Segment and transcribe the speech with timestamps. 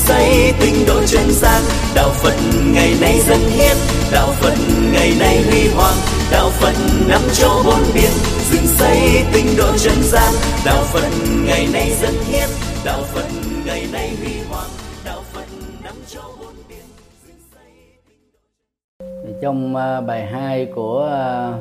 [0.00, 1.62] xây tinh độ chân gian
[1.94, 2.34] đạo phật
[2.74, 3.76] ngày nay dân hiến.
[4.12, 4.54] Đạo phật
[4.92, 5.96] ngày nay huy hoàng.
[6.32, 6.74] Đạo phật
[7.08, 8.10] năm châu bốn biển.
[8.50, 8.98] Dựng xây
[9.32, 10.32] tinh độ chân gian
[10.66, 11.08] đạo phật
[11.46, 12.48] ngày nay dân hiến.
[12.84, 13.26] Đạo phật
[13.66, 14.70] ngày nay huy hoàng.
[15.04, 15.46] Đạo phật
[15.84, 16.84] năm châu bốn biển.
[17.26, 21.52] Dựng xây trong à, bài 2 của à,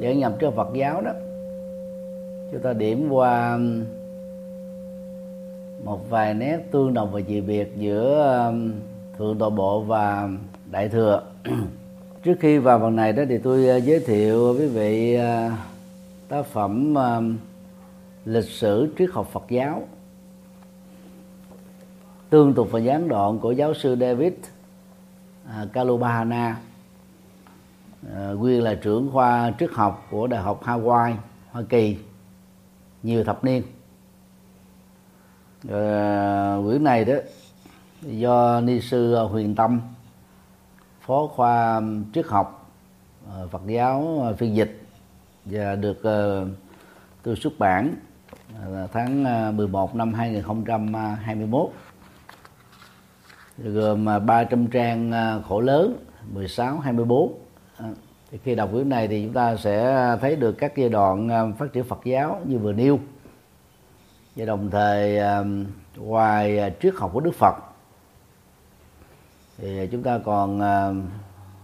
[0.00, 1.12] giảng nhập trước Phật giáo đó,
[2.52, 3.58] chúng ta điểm qua
[5.84, 8.72] một vài nét tương đồng và dị biệt giữa um,
[9.18, 10.28] thượng tọa bộ và
[10.70, 11.22] đại thừa.
[12.24, 15.52] Trước khi vào phần này đó thì tôi uh, giới thiệu quý vị uh,
[16.28, 17.38] tác phẩm um,
[18.24, 19.82] lịch sử triết học Phật giáo.
[22.30, 26.56] Tương tục và gián đoạn của giáo sư David uh, Kalubahana
[28.34, 31.14] nguyên là trưởng khoa triết học của đại học Hawaii,
[31.50, 31.96] Hoa Kỳ,
[33.02, 33.62] nhiều thập niên
[35.70, 37.14] à, quyển này đó
[38.02, 39.80] do ni sư Huyền Tâm
[41.00, 41.82] phó khoa
[42.14, 42.70] triết học
[43.28, 44.82] à, Phật giáo à, phiên dịch
[45.44, 46.18] và được à,
[47.22, 47.94] tôi xuất bản
[48.92, 49.24] tháng
[49.56, 51.70] 11 năm 2021
[53.58, 55.12] gồm 300 trang
[55.48, 55.96] khổ lớn
[56.32, 57.32] 16 24
[58.30, 61.72] thì khi đọc quyển này thì chúng ta sẽ thấy được các giai đoạn phát
[61.72, 62.98] triển Phật giáo như vừa nêu
[64.38, 65.66] và đồng thời um,
[65.96, 67.54] ngoài uh, triết học của Đức Phật,
[69.56, 71.08] thì chúng ta còn um,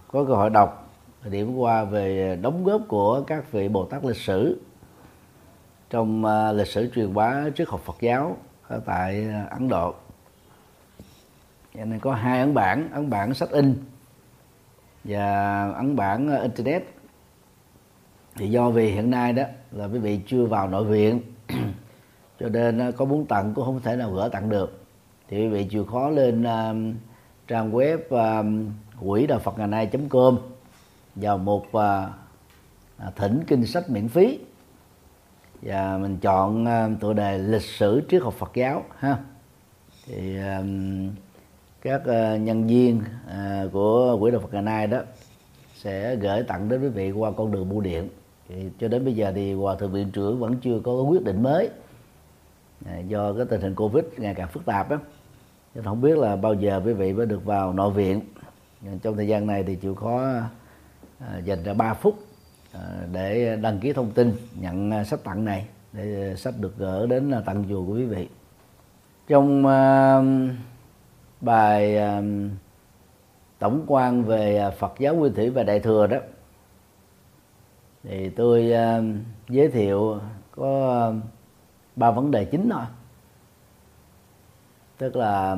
[0.09, 0.91] có cơ hội đọc
[1.25, 4.61] điểm qua về đóng góp của các vị Bồ Tát lịch sử
[5.91, 8.37] trong uh, lịch sử truyền bá triết học Phật giáo
[8.69, 9.95] ở tại uh, Ấn Độ.
[11.75, 13.75] Cho nên có hai ấn bản ấn bản sách in
[15.05, 16.85] và ấn bản internet.
[18.37, 21.21] Thì do vì hiện nay đó là quý vị chưa vào nội viện
[22.41, 24.81] cho nên à, có muốn tặng cũng không thể nào gỡ tặng được.
[25.29, 26.95] Thì quý vị chịu khó lên uh,
[27.49, 28.47] trang web uh,
[29.01, 30.39] quỹ đạo phật ngày nay com
[31.15, 31.83] vào một uh,
[33.17, 34.39] thỉnh kinh sách miễn phí.
[35.63, 39.17] Và mình chọn uh, tựa đề lịch sử triết học Phật giáo ha.
[40.07, 40.67] Thì uh,
[41.83, 44.99] các uh, nhân viên uh, của quỹ đạo Phật ngày nay đó
[45.75, 48.09] sẽ gửi tặng đến quý vị qua con đường bưu điện.
[48.49, 51.43] Thì cho đến bây giờ thì hòa thượng viện trưởng vẫn chưa có quyết định
[51.43, 51.71] mới.
[52.87, 54.99] À, do cái tình hình covid ngày càng phức tạp đó
[55.75, 58.21] nên không biết là bao giờ quý vị mới được vào nội viện.
[58.87, 60.23] À, trong thời gian này thì chịu khó
[61.19, 62.19] à, dành ra 3 phút
[63.13, 67.65] để đăng ký thông tin, nhận sách tặng này, để sách được gỡ đến tặng
[67.69, 68.29] chùa của quý vị.
[69.29, 69.63] Trong
[71.41, 71.99] bài
[73.59, 76.19] tổng quan về Phật giáo Nguyên Thủy và Đại thừa đó,
[78.03, 78.73] thì tôi
[79.49, 80.21] giới thiệu
[80.51, 81.13] có
[81.97, 82.85] ba vấn đề chính thôi.
[84.99, 85.57] Tức là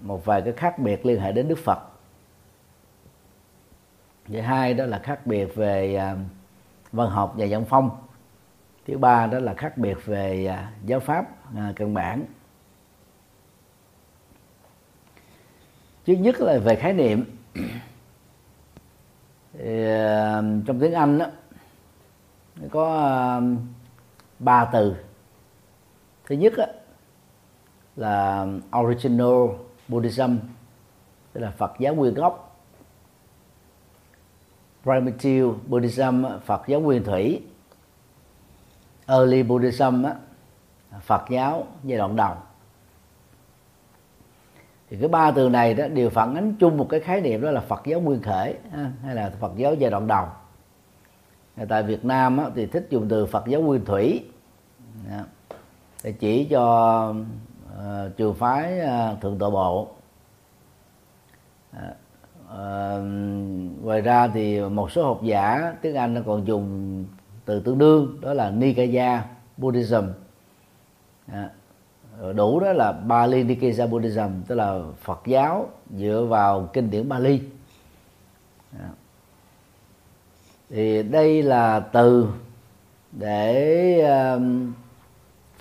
[0.00, 1.78] một vài cái khác biệt liên hệ đến Đức Phật.
[4.28, 6.16] Thứ hai đó là khác biệt về à,
[6.92, 7.90] văn học và văn phong.
[8.86, 12.24] Thứ ba đó là khác biệt về à, giáo pháp à, căn bản.
[16.04, 17.24] Trước nhất là về khái niệm.
[19.52, 19.84] Thì,
[20.66, 21.26] trong tiếng Anh đó
[22.70, 23.40] có
[24.38, 24.96] ba từ
[26.26, 26.66] thứ nhất á,
[27.96, 28.46] là
[28.78, 29.48] original
[29.88, 30.36] Buddhism
[31.32, 32.60] tức là Phật giáo nguyên gốc.
[34.82, 37.42] Primitive Buddhism Phật giáo nguyên thủy.
[39.06, 40.14] Early Buddhism á,
[41.00, 42.34] Phật giáo giai đoạn đầu.
[44.90, 47.50] Thì cái ba từ này đó đều phản ánh chung một cái khái niệm đó
[47.50, 48.54] là Phật giáo nguyên khởi
[49.02, 50.26] hay là Phật giáo giai đoạn đầu.
[51.68, 54.24] Tại Việt Nam á, thì thích dùng từ Phật giáo nguyên thủy
[56.04, 57.14] để chỉ cho
[57.72, 59.88] uh, trường phái uh, thượng tọa bộ
[61.76, 61.82] uh,
[63.82, 67.04] ngoài ra thì một số học giả tiếng Anh nó còn dùng
[67.44, 69.24] từ tương đương đó là Nikaya
[69.56, 70.04] Buddhism
[71.26, 71.50] à,
[72.34, 77.40] đủ đó là Bali Nikaya Buddhism tức là Phật giáo dựa vào kinh điển Bali
[78.78, 78.88] à.
[80.70, 82.28] thì đây là từ
[83.12, 84.72] để um,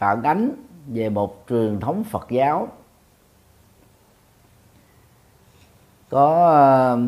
[0.04, 0.52] phản ánh
[0.88, 2.68] về một truyền thống Phật giáo.
[6.10, 7.00] Có ờ,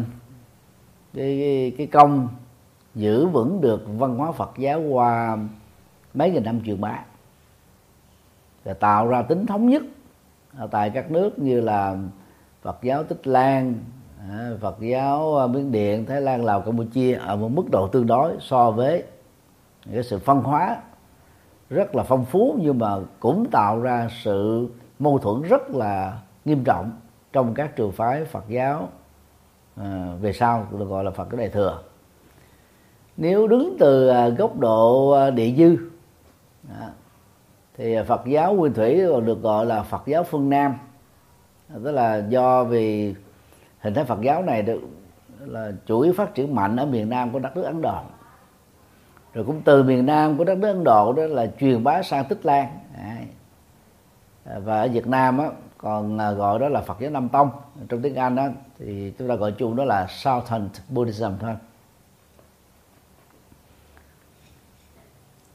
[1.13, 2.27] cái, cái công
[2.95, 5.37] giữ vững được văn hóa Phật giáo qua
[6.13, 6.99] mấy nghìn năm truyền bá
[8.63, 9.83] và tạo ra tính thống nhất
[10.57, 11.97] ở tại các nước như là
[12.61, 13.75] Phật giáo Tích Lan,
[14.29, 18.07] ờ, Phật giáo ờ, Miến Điện, Thái Lan, Lào, Campuchia ở một mức độ tương
[18.07, 19.03] đối so với
[19.93, 20.77] cái sự phân hóa
[21.69, 24.67] rất là phong phú nhưng mà cũng tạo ra sự
[24.99, 26.91] mâu thuẫn rất là nghiêm trọng
[27.33, 28.89] trong các trường phái Phật giáo
[29.75, 31.81] à, về sau được gọi là Phật cái đại thừa.
[33.17, 35.77] Nếu đứng từ à, góc độ à, địa dư
[36.79, 36.89] à,
[37.77, 40.73] thì Phật giáo Nguyên Thủy còn được gọi là Phật giáo phương Nam.
[41.83, 43.15] Tức là do vì
[43.79, 44.81] hình thái Phật giáo này được
[45.39, 47.99] là chủ yếu phát triển mạnh ở miền Nam của đất nước Ấn Độ
[49.35, 52.25] rồi cũng từ miền Nam của đất nước Ấn Độ đó là truyền bá sang
[52.25, 52.79] Tích Lan.
[54.45, 55.45] Và ở Việt Nam á,
[55.77, 57.49] còn à, gọi đó là Phật giáo Nam Tông.
[57.89, 58.47] Trong tiếng Anh đó
[58.79, 61.55] thì chúng ta gọi chung đó là Southern Buddhism thôi.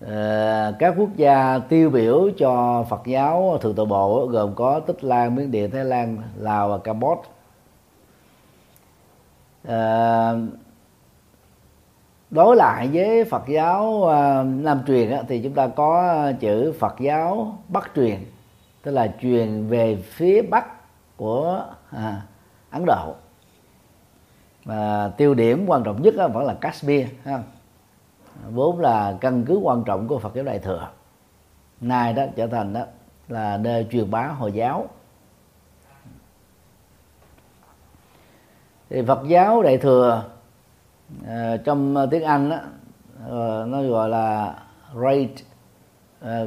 [0.06, 5.04] Ờ, các quốc gia tiêu biểu cho Phật giáo thượng tọa bộ gồm có Tích
[5.04, 7.28] Lan, Miến Điện, Thái Lan, Lào và Campuchia.
[9.64, 10.38] Ờ,
[12.30, 16.94] Đối lại với Phật giáo ờ, Nam truyền á, thì chúng ta có chữ Phật
[17.00, 18.24] giáo Bắc truyền
[18.82, 20.66] tức là truyền về phía bắc
[21.16, 22.22] của à,
[22.70, 23.14] Ấn Độ.
[24.64, 27.42] Và tiêu điểm quan trọng nhất á, vẫn là Kashmir ha.
[28.50, 30.88] Vốn là căn cứ quan trọng của Phật giáo Đại thừa.
[31.80, 32.80] Nay đó trở thành đó
[33.28, 34.88] là nơi truyền bá hồi giáo.
[38.90, 40.24] Thì Phật giáo Đại thừa
[41.26, 42.56] Ờ, trong ờ, tiếng Anh đó,
[43.28, 44.54] ờ, nó gọi là
[44.94, 45.44] Right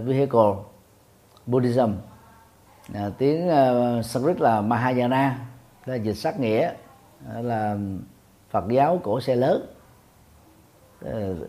[0.06, 0.54] Vehicle
[1.46, 1.92] Buddhism.
[3.18, 5.40] Tiếng uh, Sanskrit là Mahayana
[5.86, 6.74] là dịch sát nghĩa
[7.42, 7.78] là
[8.50, 9.66] Phật giáo cổ xe lớn.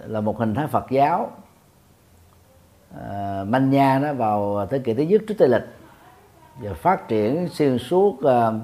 [0.06, 1.30] Là một hình thái Phật giáo
[3.00, 5.64] à, manh nha nó vào thế kỷ thứ nhất trước tây lịch
[6.56, 8.54] và phát triển xuyên suốt uh,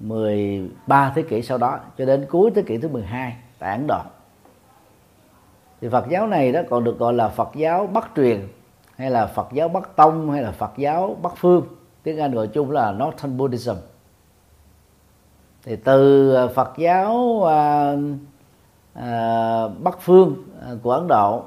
[0.00, 4.00] 13 thế kỷ sau đó cho đến cuối thế kỷ thứ 12 tại Ấn Độ.
[5.80, 8.48] Thì Phật giáo này đó còn được gọi là Phật giáo Bắc truyền
[8.96, 11.66] hay là Phật giáo Bắc tông hay là Phật giáo Bắc phương
[12.02, 13.74] tiếng Anh gọi chung là Northern Buddhism.
[15.64, 17.92] Thì từ à, Phật giáo à,
[18.94, 21.44] à, Bắc phương à, của Ấn Độ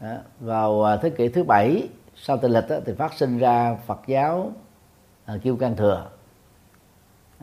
[0.00, 4.00] à, vào à, thế kỷ thứ bảy sau tây lịch thì phát sinh ra Phật
[4.06, 4.52] giáo
[5.24, 6.06] à, Kiêu Can Thừa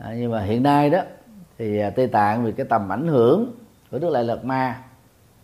[0.01, 0.99] à, nhưng mà hiện nay đó
[1.57, 3.51] thì à, Tây Tạng vì cái tầm ảnh hưởng
[3.91, 4.81] của Đức Lại Lạt Ma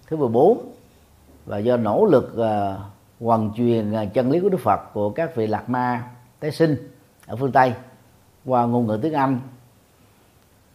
[0.08, 0.72] thứ 14
[1.46, 2.80] và do nỗ lực uh,
[3.20, 6.04] hoàn truyền à, chân lý của Đức Phật của các vị Lạc Ma
[6.40, 6.76] tái sinh
[7.28, 7.74] ở phương Tây
[8.46, 9.40] qua ngôn ngữ tiếng Anh.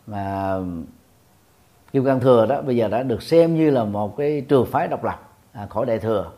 [0.07, 0.59] Và
[1.93, 4.89] kim cang thừa đó bây giờ đã được xem như là một cái trường phái
[4.89, 6.31] độc lập à, khỏi đại thừa.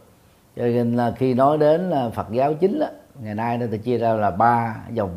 [0.57, 2.87] Cho nên là khi nói đến là Phật giáo chính đó,
[3.21, 5.11] ngày nay nó ta chia ra là ba dòng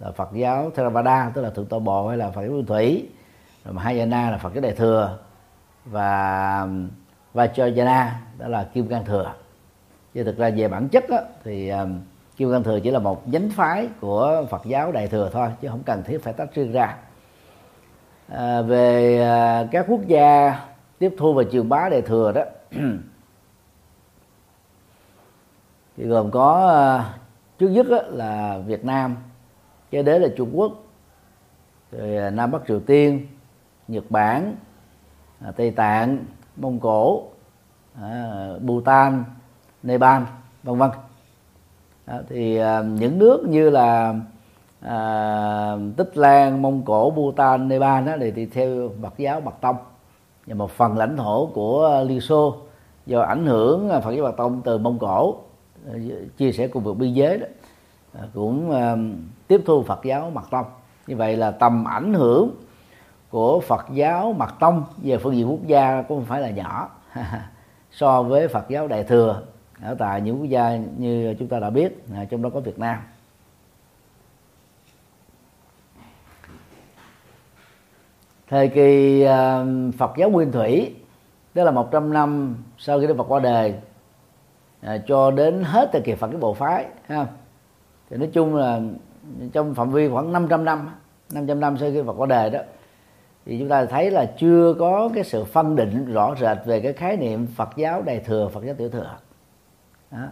[0.00, 3.08] là Phật giáo Theravada tức là thượng tọa bộ hay là Phật giáo thủy.
[3.64, 5.18] Rồi Mahayana là Phật giáo đại thừa.
[5.84, 6.68] Và
[7.34, 8.06] Vajrayana
[8.38, 9.32] đó là kim cang thừa.
[10.14, 12.00] Chứ thực ra về bản chất đó, thì um,
[12.36, 15.68] kim cang thừa chỉ là một nhánh phái của Phật giáo đại thừa thôi chứ
[15.68, 16.96] không cần thiết phải tách riêng ra.
[18.28, 20.60] À, về à, các quốc gia
[20.98, 22.42] tiếp thu và truyền bá Đại thừa đó
[25.96, 27.14] thì gồm có à,
[27.58, 29.16] trước nhất là Việt Nam
[29.90, 30.72] cái đế là Trung Quốc.
[31.92, 33.26] Rồi à, Nam Bắc Triều Tiên
[33.88, 34.56] Nhật Bản
[35.44, 36.24] à, Tây Tạng
[36.56, 37.22] Mông Cổ
[38.00, 39.24] à, Bhutan
[39.82, 40.22] Nepal
[40.62, 40.90] vân vân.
[42.28, 44.14] Thì những nước như là
[44.80, 49.76] à, tích lan mông cổ bhutan nepal đó thì, thì theo phật giáo mật tông.
[50.46, 52.56] Và một phần lãnh thổ của liên xô
[53.06, 55.36] do ảnh hưởng phật giáo mật tông từ mông cổ
[56.36, 57.46] chia sẻ cùng vực biên giới đó.
[58.18, 58.72] À, cũng
[59.48, 60.66] tiếp thu phật giáo mật tông.
[61.06, 62.50] Như vậy là tầm ảnh hưởng
[63.30, 66.88] của phật giáo mật tông về phương diện quốc gia cũng không phải là nhỏ
[67.92, 69.42] so với phật giáo đại thừa
[69.82, 72.78] ở tại những quốc gia như chúng ta đã biết à, trong đó có việt
[72.78, 72.98] nam.
[78.48, 79.24] Thời kỳ
[79.98, 80.94] Phật giáo Nguyên Thủy
[81.54, 83.74] tức là 100 năm sau khi Đức Phật qua đời
[84.80, 87.26] à, cho đến hết thời kỳ Phật cái bộ phái ha
[88.10, 88.80] thì nói chung là
[89.52, 90.90] trong phạm vi khoảng 500 năm
[91.32, 92.60] 500 năm sau khi Phật qua đời đó
[93.46, 96.92] thì chúng ta thấy là chưa có cái sự phân định rõ rệt về cái
[96.92, 99.16] khái niệm Phật giáo đại thừa Phật giáo tiểu thừa
[100.10, 100.26] đó.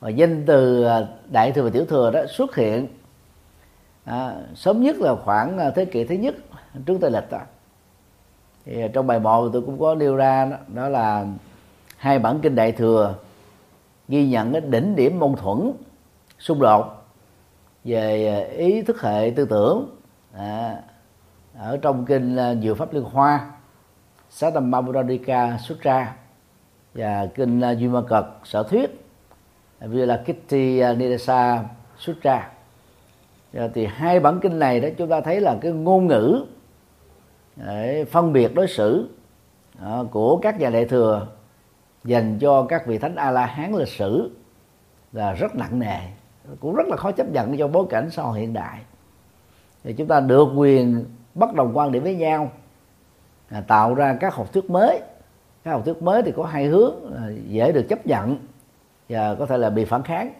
[0.00, 2.86] và danh từ à, đại thừa và tiểu thừa đó xuất hiện
[4.04, 6.34] à, sớm nhất là khoảng à, thế kỷ thứ nhất
[6.86, 7.40] trước tây lịch đó
[8.64, 11.26] thì trong bài một tôi cũng có nêu ra đó, đó là
[11.96, 13.14] hai bản kinh đại thừa
[14.08, 15.72] ghi nhận cái đỉnh điểm mâu thuẫn
[16.38, 17.01] xung đột
[17.84, 19.96] về à, ý thức hệ tư tưởng
[20.32, 20.76] à,
[21.58, 23.50] ở trong kinh à, Diệu pháp liên hoa
[24.30, 26.16] Satamabudadika Sutra
[26.94, 29.04] và kinh à, Duy Ma Cật sở thuyết
[29.80, 31.64] Vilakitti Nidesa
[31.98, 32.50] Sutra
[33.74, 36.44] thì hai bản kinh này đó chúng ta thấy là cái ngôn ngữ
[37.56, 39.08] để phân biệt đối xử
[40.10, 41.26] của các nhà đại thừa
[42.04, 44.30] dành cho các vị thánh a la hán lịch sử
[45.12, 45.98] là rất nặng nề
[46.60, 48.80] cũng rất là khó chấp nhận trong bối cảnh xã hội hiện đại.
[49.84, 52.50] Thì chúng ta được quyền bất đồng quan điểm với nhau
[53.48, 55.00] à, tạo ra các học thuyết mới.
[55.64, 58.36] Các học thuyết mới thì có hai hướng à, dễ được chấp nhận
[59.08, 60.32] và có thể là bị phản kháng.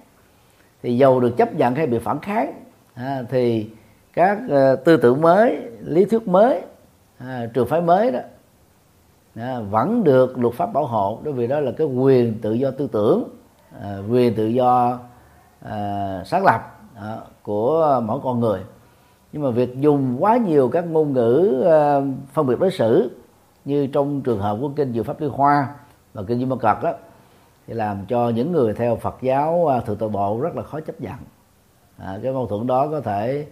[0.82, 2.52] Thì dầu được chấp nhận hay bị phản kháng
[2.94, 3.71] à, thì
[4.12, 6.62] các à, tư tưởng mới lý thuyết mới
[7.18, 8.21] à, trường phái mới đó
[9.35, 11.21] à, vẫn được luật pháp bảo hộ.
[11.25, 13.28] Bởi vì đó là cái quyền tự do tư tưởng
[13.82, 14.99] à, quyền tự do
[15.64, 16.61] à, sáng lập
[16.95, 18.61] à, của mỗi con người.
[19.33, 22.00] Nhưng mà việc dùng quá nhiều các ngôn ngữ à,
[22.33, 23.11] phân biệt đối xử
[23.64, 25.75] như trong trường hợp của kinh Diệu pháp liên hoa
[26.14, 26.92] và kinh Di Ma Cật đó
[27.66, 30.81] thì làm cho những người theo Phật giáo à, thượng tọa bộ rất là khó
[30.81, 31.16] chấp nhận.
[31.97, 33.47] À, cái mâu thuẫn đó có thể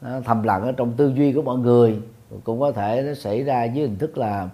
[0.00, 2.02] nó thầm lặng ở trong tư duy của mọi người
[2.44, 4.48] cũng có thể nó xảy ra dưới hình thức là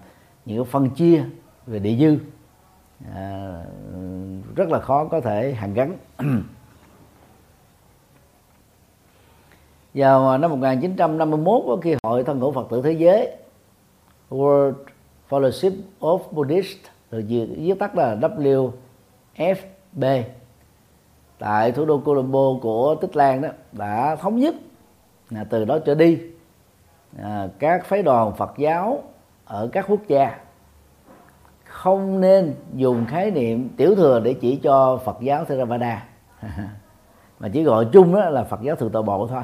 [0.45, 1.25] những phân chia
[1.67, 2.19] về địa dư.
[3.15, 3.63] À,
[4.57, 5.97] rất là khó có thể hàn gắn.
[9.95, 13.37] vào à, năm 1951 khi hội thân hữu Phật tử thế giới
[14.31, 14.75] World
[15.31, 18.17] Fellowship of Buddhists được viết tắt là
[19.37, 20.23] WFB
[21.39, 24.55] tại thủ đô Colombo của Tích Lan đó đã thống nhất
[25.31, 26.19] là từ đó trở đi
[27.23, 29.03] à, các phái đoàn Phật giáo
[29.45, 30.39] ở các quốc gia
[31.65, 36.05] không nên dùng khái niệm tiểu thừa để chỉ cho Phật giáo Theravada.
[37.41, 39.43] Mà chỉ gọi chung đó là Phật giáo thượng tọa bộ thôi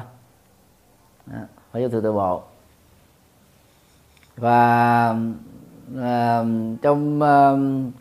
[1.27, 2.41] phải vô giáo thượng tọa bộ.
[4.37, 5.15] Và
[6.01, 6.43] à,
[6.81, 7.51] trong à,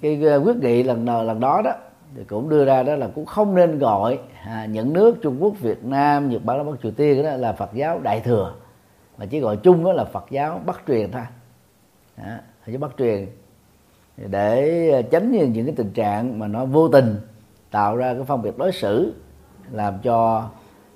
[0.01, 1.73] cái à, quyết nghị lần lần đó đó
[2.17, 5.55] thì cũng đưa ra đó là cũng không nên gọi à, những nước Trung Quốc,
[5.61, 8.55] Việt Nam, Nhật Bản, Bắc Triều Tiên đó là Phật giáo Đại thừa
[9.19, 11.23] mà chỉ gọi chung đó là Phật giáo Bắc truyền thôi.
[12.17, 12.33] Đó,
[12.67, 13.27] Phật giáo Bắc truyền.
[14.17, 17.17] Để tránh những, những cái tình trạng mà nó vô tình
[17.71, 19.15] tạo ra cái phân biệt đối xử
[19.71, 20.49] làm cho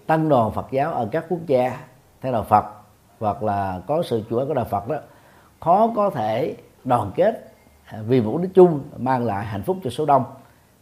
[0.06, 1.88] tăng đoàn Phật giáo ở các quốc gia
[2.20, 2.64] theo đạo Phật
[3.20, 4.96] hoặc là có sự chủ của đạo Phật đó
[5.60, 7.52] khó có thể đoàn kết
[7.84, 10.25] à, vì mục đích chung mang lại hạnh phúc cho số đông.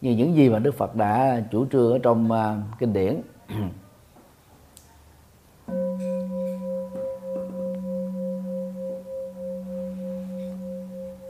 [0.01, 2.39] Như những gì mà Đức Phật đã chủ trương ở trong uh,
[2.79, 3.21] kinh điển.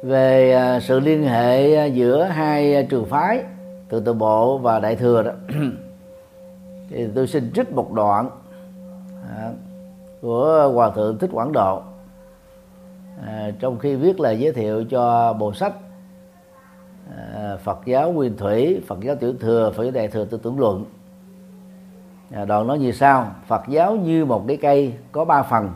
[0.03, 3.45] Về à, sự liên hệ giữa hai trường phái
[3.89, 5.31] từ từ bộ và đại thừa đó
[6.91, 8.31] thì tôi xin trích một đoạn.
[9.37, 9.51] À,
[10.27, 11.83] của hòa thượng thích quảng độ.
[13.27, 15.73] À, trong khi viết lời giới thiệu cho bộ sách
[17.17, 20.61] à, Phật giáo Nguyên Thủy, Phật giáo Tiểu Thừa, Phật giáo Đại Thừa Tư tưởng
[20.61, 20.85] luận.
[22.33, 25.71] À, đoạn nói như sau: Phật giáo như một cái cây có ba phần,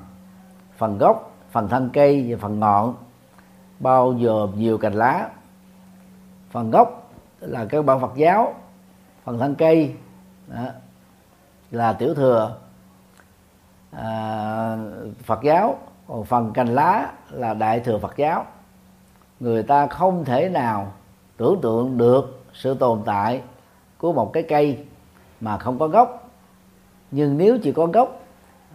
[0.76, 2.94] phần gốc, phần thân cây và phần ngọn
[3.80, 5.28] bao gồm nhiều cành lá.
[6.50, 8.54] Phần gốc là các bản Phật giáo
[9.24, 9.94] phần thân cây
[10.46, 10.64] đó,
[11.70, 12.56] là tiểu thừa
[13.90, 14.76] à,
[15.22, 18.44] Phật giáo còn phần cành lá là đại thừa Phật giáo.
[19.40, 20.92] Người ta không thể nào
[21.36, 23.42] tưởng tượng được sự tồn tại
[23.98, 24.84] của một cái cây
[25.40, 26.30] mà không có gốc.
[27.10, 28.22] Nhưng nếu chỉ có gốc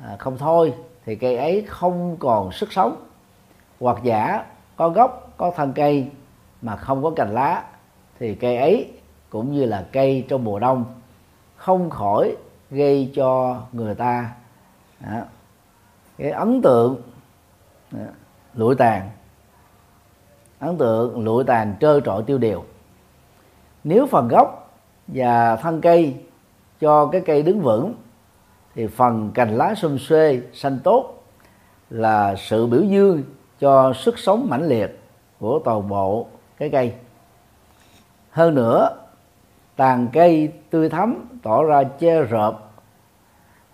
[0.04, 0.74] à, không thôi
[1.06, 2.96] thì cây ấy không còn sức sống.
[3.80, 4.46] Hoặc giả
[4.76, 6.08] có gốc có thân cây
[6.62, 7.64] mà không có cành lá
[8.20, 8.92] thì cây ấy
[9.30, 10.86] cũng như là cây trong mùa đông
[11.56, 12.36] không khỏi
[12.72, 14.32] gây cho người ta
[15.00, 15.22] đó,
[16.18, 17.02] cái ấn tượng
[17.92, 18.00] đó,
[18.54, 19.10] lụi tàn.
[20.60, 22.64] Ấn tượng lụi tàn trơ trọi tiêu điều.
[23.84, 26.16] Nếu phần gốc và thân cây
[26.80, 27.94] cho cái cây đứng vững
[28.76, 31.24] thì phần cành lá xum xuê xanh tốt
[31.90, 33.24] là sự biểu dương
[33.60, 35.00] cho sức sống mãnh liệt
[35.40, 36.94] của toàn bộ cái cây.
[38.32, 38.98] Hơn nữa
[39.76, 42.65] tàn cây tươi thắm tỏ ra che rợp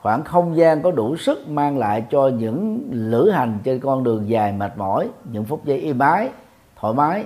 [0.02, 4.30] khoảng không gian có đủ sức mang lại cho những lữ hành trên con đường
[4.30, 6.30] dài mệt mỏi những phút giây im ái
[6.76, 7.26] thoải mái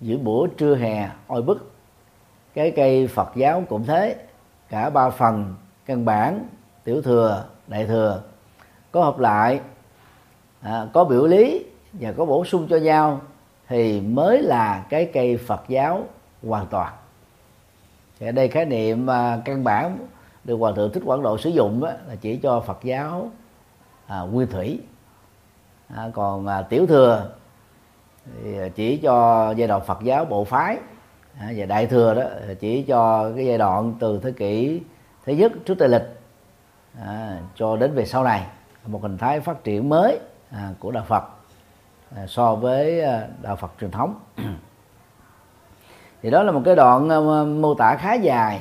[0.00, 1.70] giữa buổi trưa hè oi bức.
[2.54, 4.16] Cái cây phật giáo cũng thế
[4.68, 5.54] cả ba phần
[5.86, 6.46] căn bản
[6.84, 8.22] tiểu thừa đại thừa
[8.92, 9.60] có hợp lại
[10.60, 13.20] à, có biểu lý và có bổ sung cho nhau
[13.68, 16.04] thì mới là cái cây Phật giáo
[16.42, 16.92] hoàn toàn.
[18.20, 19.98] Thì ở đây khái niệm à, căn bản
[20.44, 23.30] được hòa thượng thích quảng độ sử dụng đó, là chỉ cho Phật giáo
[24.06, 24.80] à, nguyên thủy.
[25.94, 27.30] À, còn à, tiểu thừa
[28.42, 30.78] thì chỉ cho giai đoạn Phật giáo bộ phái.
[31.40, 32.22] À, và đại thừa đó
[32.60, 34.82] chỉ cho cái giai đoạn từ thế kỷ
[35.26, 36.20] thứ nhất trước tây lịch
[37.00, 38.46] à, cho đến về sau này.
[38.86, 40.18] Một hình thái phát triển mới
[40.50, 41.24] à, của đạo Phật
[42.16, 44.20] à, so với à, đạo Phật truyền thống.
[46.22, 48.60] Thì đó là một cái đoạn à, mô tả khá dài.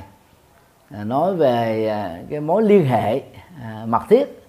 [0.91, 3.21] À, nói về à, cái mối liên hệ
[3.61, 4.43] à, mật thiết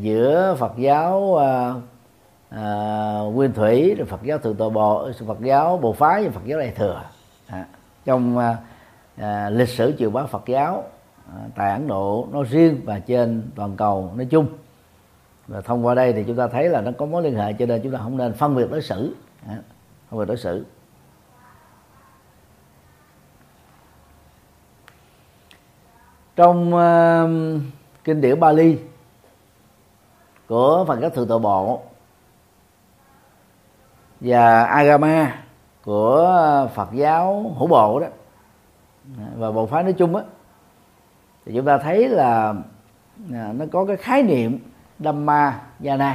[0.00, 1.36] giữa Phật giáo
[2.50, 6.44] à, nguyên thủy rồi Phật giáo thượng tọa bộ Phật giáo bồ phái và Phật
[6.44, 7.02] giáo đại thừa.
[7.46, 7.66] À,
[8.04, 8.38] trong
[9.16, 10.84] à, lịch sử truyền bá Phật giáo
[11.26, 14.46] à, tại Ấn Độ nói riêng và trên toàn cầu nói chung.
[15.46, 17.66] Và thông qua đây thì chúng ta thấy là nó có mối liên hệ cho
[17.66, 19.14] nên chúng ta không nên phân biệt đối xử.
[19.48, 19.56] À,
[20.10, 20.64] phân biệt đối xử.
[26.38, 27.62] Trong uh,
[28.04, 28.78] kinh điển Bali
[30.48, 31.82] của phần các thượng tọa bộ
[34.20, 35.42] và agama
[35.84, 38.06] của Phật giáo hữu bộ đó
[39.36, 40.22] và bộ phái nói chung á
[41.46, 42.54] thì chúng ta thấy là
[43.32, 44.58] à, nó có cái khái niệm
[44.98, 46.14] Dhamma Jana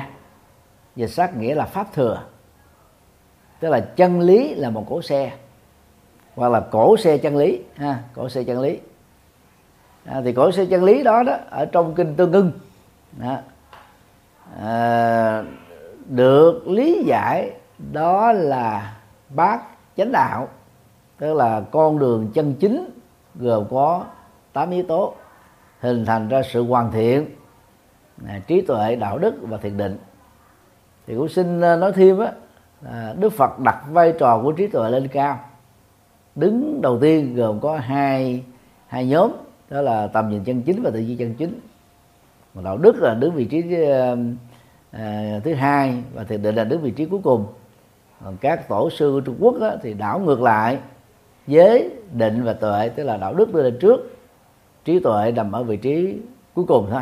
[0.95, 2.23] dịch sát nghĩa là pháp thừa.
[3.59, 5.33] Tức là chân lý là một cỗ xe
[6.35, 8.79] hoặc là cổ xe chân lý ha cổ xe chân lý
[10.05, 12.51] à, thì cổ xe chân lý đó đó ở trong kinh tương ưng
[13.19, 13.37] đó,
[14.61, 15.43] à,
[16.05, 17.51] được lý giải
[17.91, 18.95] đó là
[19.29, 19.61] bát
[19.97, 20.47] chánh đạo
[21.17, 22.89] tức là con đường chân chính
[23.35, 24.05] gồm có
[24.53, 25.13] tám yếu tố
[25.79, 27.25] hình thành ra sự hoàn thiện
[28.27, 29.97] à, trí tuệ đạo đức và thiền định.
[31.07, 32.31] Thì cũng xin à, nói thêm á
[32.91, 35.39] à, đức phật đặt vai trò của trí tuệ lên cao.
[36.35, 38.43] Đứng đầu tiên gồm có hai
[38.87, 39.31] hai nhóm
[39.73, 41.59] đó là tầm nhìn chân chính và tự duy chân chính.
[42.53, 43.63] Mà đạo đức là đứng vị trí
[44.91, 47.45] à, thứ hai và thiền định là đứng vị trí cuối cùng.
[48.23, 50.77] Còn các tổ sư của Trung Quốc á, thì đảo ngược lại
[51.47, 54.17] giới định và tuệ tức là đạo đức đưa lên trước
[54.85, 56.17] trí tuệ nằm ở vị trí
[56.53, 57.01] cuối cùng thôi.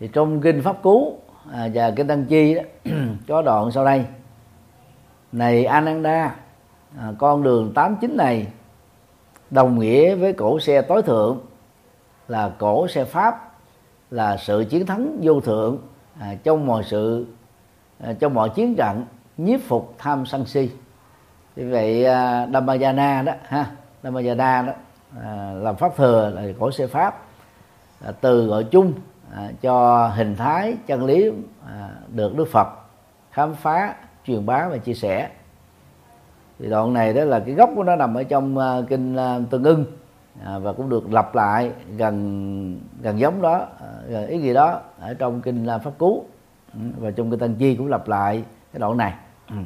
[0.00, 1.18] Thì trong kinh pháp cú
[1.52, 2.62] à, và kinh tăng chi đó,
[3.28, 4.04] có đoạn sau đây.
[5.32, 6.36] Này Ananda
[6.98, 8.46] à, con đường tám chín này
[9.50, 11.40] đồng nghĩa với cổ xe tối thượng
[12.28, 13.52] là cổ xe pháp
[14.10, 15.78] là sự chiến thắng vô thượng
[16.20, 17.26] à, trong mọi sự
[18.00, 19.04] à, trong mọi chiến trận
[19.36, 20.70] nhiếp phục tham sân si.
[21.56, 23.66] Vì vậy à, Dhammayana đó ha
[24.02, 24.72] Dhammayana đó
[25.22, 27.22] à, làm pháp thừa là cổ xe pháp
[28.04, 28.92] à, từ gọi chung
[29.34, 31.30] à, cho hình thái chân lý
[31.66, 32.68] à, được Đức Phật
[33.30, 33.94] khám phá
[34.26, 35.30] truyền bá và chia sẻ
[36.58, 39.50] thì đoạn này đó là cái gốc của nó nằm ở trong uh, kinh uh,
[39.50, 39.84] tương ưng
[40.44, 43.66] à, và cũng được lặp lại gần gần giống đó
[44.22, 46.24] uh, ý gì đó ở trong kinh uh, pháp cú.
[46.74, 49.14] Ừ, và trong kinh tăng chi cũng lặp lại cái đoạn này.
[49.50, 49.56] Ừ.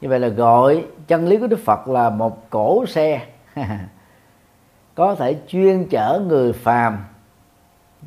[0.00, 3.26] như vậy là gọi chân lý của đức phật là một cổ xe.
[4.94, 6.98] Có thể chuyên chở người phàm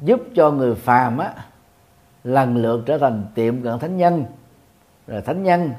[0.02, 1.34] giúp cho người phàm á
[2.24, 4.26] lần lượt trở thành tiệm cận thánh nhân.
[5.08, 5.72] Rồi thánh nhân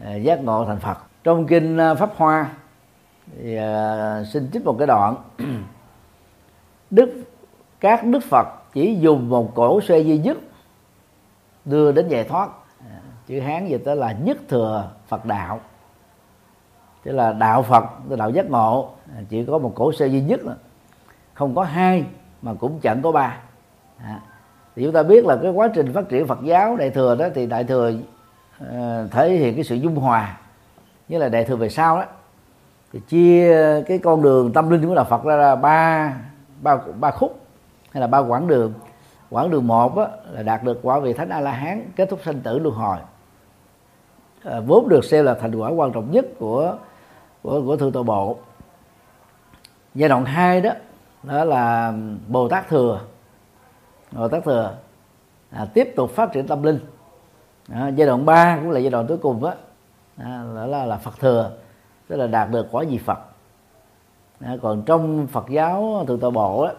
[0.00, 0.98] À, giác ngộ thành phật.
[1.24, 2.50] Trong kinh à, pháp hoa,
[3.38, 5.16] thì à, xin trích một cái đoạn.
[6.90, 7.24] Đức,
[7.80, 10.38] các đức phật chỉ dùng một cổ xe duy nhất
[11.64, 12.48] đưa đến giải thoát.
[13.26, 15.60] Chữ hán dịch đó là nhất thừa phật đạo.
[17.04, 17.84] Tức là đạo phật
[18.18, 18.90] đạo giác ngộ.
[19.28, 20.40] Chỉ có một cổ xe duy nhất
[21.34, 22.04] không có hai,
[22.42, 23.38] mà cũng chẳng có ba.
[24.76, 27.28] Thì chúng ta biết là cái quá trình phát triển phật giáo đại thừa đó,
[27.34, 27.92] thì đại thừa
[28.68, 30.38] Ờ, thể hiện cái sự dung hòa
[31.08, 32.04] như là đại thừa về sau đó.
[32.92, 36.14] Thì chia cái con đường tâm linh của đạo Phật ra, là ba
[36.60, 37.40] ba ba khúc
[37.92, 38.72] hay là ba quãng đường.
[39.30, 42.20] Quãng đường một á, là đạt được quả vị thánh a la hán kết thúc
[42.24, 42.96] sanh tử luân hồi.
[44.44, 46.76] À, vốn được xem là thành quả quan trọng nhất của
[47.42, 48.38] của của thượng tọa bộ.
[49.94, 50.70] Giai đoạn hai đó
[51.22, 51.92] đó là
[52.28, 53.00] bồ tát thừa.
[54.12, 54.74] Bồ tát thừa
[55.50, 56.78] à, tiếp tục phát triển tâm linh
[57.68, 59.54] à, giai đoạn 3 cũng là giai đoạn cuối cùng đó,
[60.16, 61.50] à, đó là, là Phật thừa
[62.08, 63.18] tức là đạt được quả gì Phật.
[64.40, 66.72] À, còn trong Phật giáo từ tọa bộ đó,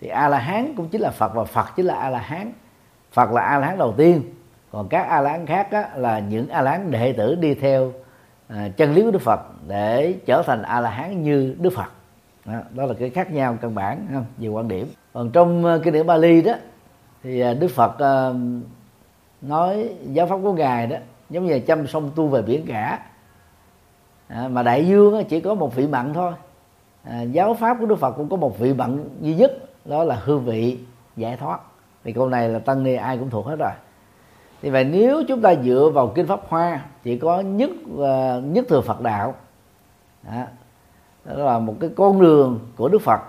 [0.00, 2.52] thì A La Hán cũng chính là Phật và Phật chính là A La Hán
[3.12, 4.22] Phật là A La Hán đầu tiên.
[4.72, 7.54] Còn các A La Hán khác á, là những A La Hán đệ tử đi
[7.54, 7.92] theo
[8.48, 11.92] à, chân lý của Đức Phật để trở thành A La Hán như Đức Phật.
[12.44, 14.24] Đó, đó là cái khác nhau căn bản không?
[14.38, 14.88] về quan điểm.
[15.12, 16.52] Còn trong uh, kinh điển Bali đó
[17.22, 18.36] thì uh, Đức Phật uh,
[19.42, 20.96] nói giáo pháp của ngài đó
[21.30, 23.00] giống như là chăm sông tu về biển cả.
[24.28, 26.32] À, mà đại dương chỉ có một vị mặn thôi.
[27.04, 29.52] À, giáo pháp của đức phật cũng có một vị mặn duy nhất
[29.84, 30.78] đó là hương vị
[31.16, 31.60] giải thoát.
[32.04, 33.70] Thì câu này là tăng ni ai cũng thuộc hết rồi.
[34.62, 38.64] Thì vậy nếu chúng ta dựa vào kinh pháp hoa chỉ có nhất uh, nhất
[38.68, 39.34] thừa phật đạo
[40.22, 40.42] đó,
[41.24, 43.20] đó là một cái con đường của đức phật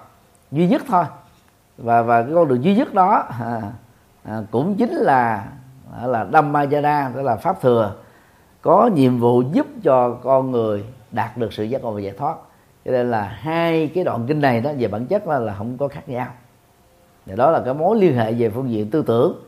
[0.52, 1.04] duy nhất thôi.
[1.78, 3.62] Và và cái con đường duy nhất đó à,
[4.24, 5.48] à, cũng chính là
[6.08, 7.96] là Dhammayana tức là pháp thừa.
[8.62, 12.38] Có nhiệm vụ giúp cho con người đạt được sự giác ngộ và giải thoát.
[12.86, 15.78] Cho nên là hai cái đoạn kinh này đó về bản chất là, là không
[15.78, 16.28] có khác nhau.
[17.26, 19.44] Và đó là cái mối liên hệ về phương diện tư tưởng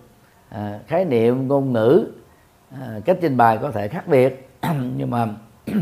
[0.50, 2.06] à, khái niệm ngôn ngữ
[2.72, 4.50] à, cách trình bày có thể khác biệt.
[4.98, 5.28] Nhưng mà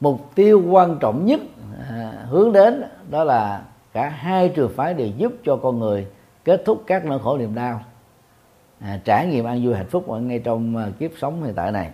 [0.00, 1.40] mục tiêu quan trọng nhất
[1.90, 3.62] à, hướng đến đó là
[3.92, 6.06] cả hai trường phái đều giúp cho con người
[6.44, 7.80] kết thúc các nỗi khổ niềm đau
[8.84, 11.72] à, trải nghiệm an vui hạnh phúc ở ngay trong à, kiếp sống hiện tại
[11.72, 11.90] này.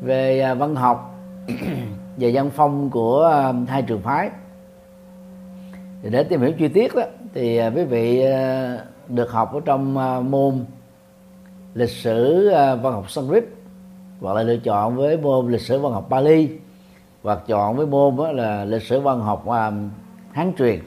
[0.00, 1.14] Về à, văn học
[2.16, 4.30] về văn phong của à, hai trường phái.
[6.02, 7.02] Thì để tìm hiểu chi tiết đó
[7.34, 8.78] thì à, quý vị à,
[9.08, 10.64] được học ở trong à, môn
[11.74, 13.44] lịch sử à, văn học Sanskrit
[14.20, 16.48] hoặc là lựa chọn với môn lịch sử văn học Bali
[17.22, 19.72] hoặc chọn với môn đó là lịch sử văn học à,
[20.32, 20.80] Hán truyền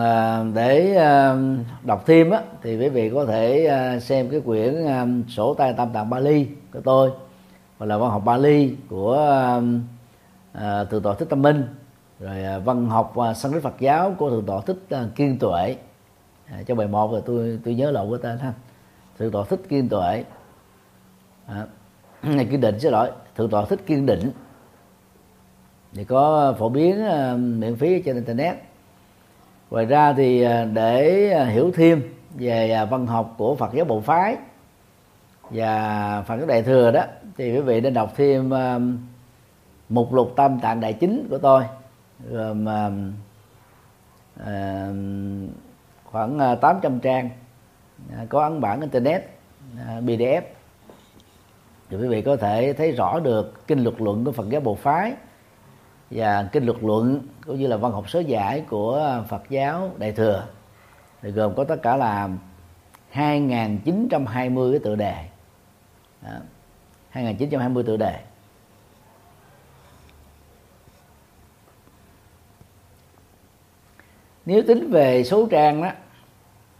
[0.00, 1.36] à, để à,
[1.84, 5.72] đọc thêm á, thì quý vị có thể à, xem cái quyển à, sổ tay
[5.72, 7.10] tam tạng Bali của tôi
[7.78, 9.60] hoặc là văn học Bali của à,
[10.52, 11.64] à, thượng tọa thích tâm minh
[12.20, 15.76] rồi à, văn học à, Sanskrit Phật giáo của thượng tọa thích à, kiên tuệ.
[16.46, 18.52] À, trong bài một rồi tôi tôi nhớ lộn cái tên ha.
[19.18, 20.24] Thượng tọa thích kiên tuệ.
[21.46, 21.66] À,
[22.22, 24.30] kiên định xin lỗi thượng tọa thích kiên định.
[25.92, 27.04] Thì có phổ biến
[27.60, 28.69] miễn phí trên internet
[29.70, 32.02] ngoài ra thì à, để à, hiểu thêm
[32.34, 34.36] về à, văn học của Phật giáo bộ phái
[35.50, 37.04] và Phật giáo đại thừa đó,
[37.36, 38.50] thì quý vị nên đọc thêm
[39.88, 41.62] mục lục tâm tạng đại chính của tôi,
[42.30, 42.66] gồm
[46.04, 47.30] khoảng 800 trang
[48.28, 49.30] có ấn bản internet
[49.78, 50.42] PDF
[51.90, 54.74] thì quý vị có thể thấy rõ được kinh luật luận của Phật giáo Bộ
[54.74, 55.12] phái
[56.10, 60.12] và kinh luật luận cũng như là văn học sớ giải của Phật giáo Đại
[60.12, 60.46] thừa
[61.22, 62.28] thì gồm có tất cả là
[63.14, 65.24] 2.920 cái tựa đề
[66.22, 66.30] Đó.
[67.12, 68.20] 2.920 tựa đề
[74.46, 75.90] nếu tính về số trang đó,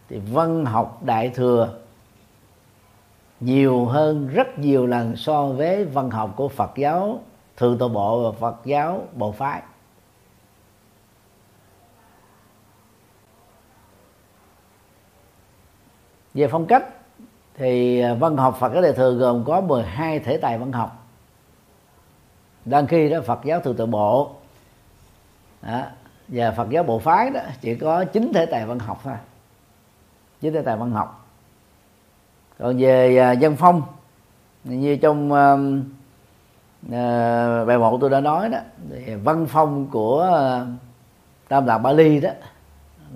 [0.09, 1.79] thì văn học đại thừa
[3.41, 7.21] nhiều hơn rất nhiều lần so với văn học của Phật giáo
[7.61, 9.63] thường tổ Bộ và Phật giáo Bộ Phái.
[16.35, 16.85] Về phong cách
[17.55, 21.07] thì à, văn học Phật giáo Đại thừa gồm có 12 thể tài văn học.
[22.65, 24.31] Đang khi đó Phật giáo Thượng tổ Bộ.
[25.63, 25.83] Đó,
[26.29, 29.15] và Phật giáo Bộ Phái đó chỉ có chín thể tài văn học thôi.
[30.41, 31.29] Chín thể tài văn học.
[32.59, 33.83] Còn về à, dân phong
[34.65, 35.33] như trong
[36.93, 38.59] à, bài một tôi đã nói đó
[38.91, 40.67] thì văn phong của ờ,
[41.49, 42.31] tam tạng bali đó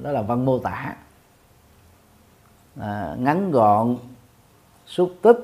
[0.02, 0.96] đó là văn mô tả.
[2.80, 3.96] À, ngắn gọn
[4.86, 5.38] xúc tích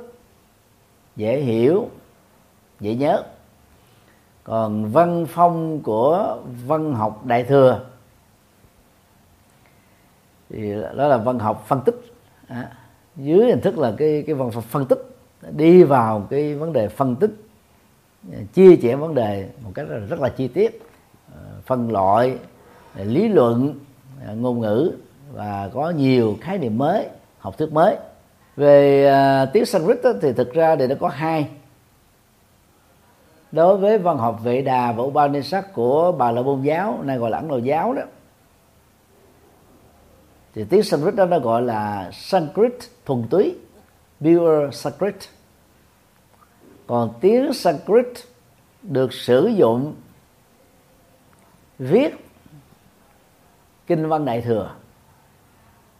[1.16, 1.88] dễ hiểu
[2.80, 3.22] dễ nhớ.
[4.44, 7.80] Còn văn phong của văn học đại thừa
[10.48, 11.94] thì đó là văn học phân tích.
[12.48, 12.76] À,
[13.16, 14.98] dưới hình thức là cái cái văn phân tích
[15.50, 17.30] đi vào cái vấn đề phân tích
[18.52, 20.82] chia sẻ vấn đề một cách rất là chi tiết
[21.34, 22.38] ờ, phân loại
[22.96, 23.78] ờ, lý luận
[24.26, 24.92] ờ, ngôn ngữ
[25.32, 27.06] và có nhiều khái niệm mới
[27.38, 27.96] học thuyết mới.
[28.56, 29.12] Về
[29.44, 31.48] uh, tiếng Sanskrit thì thực ra thì nó có hai.
[33.52, 37.30] Đối với văn học vệ đà và Upanishad của bà la môn giáo nay gọi
[37.30, 38.02] là ấn độ giáo đó
[40.54, 42.72] thì tiếng Sanskrit đó nó gọi là Sanskrit
[43.06, 43.56] thuần túy
[44.20, 45.14] pure Sanskrit
[46.90, 48.06] còn tiếng Sanskrit
[48.82, 49.94] được sử dụng
[51.78, 52.14] viết
[53.86, 54.74] kinh văn đại thừa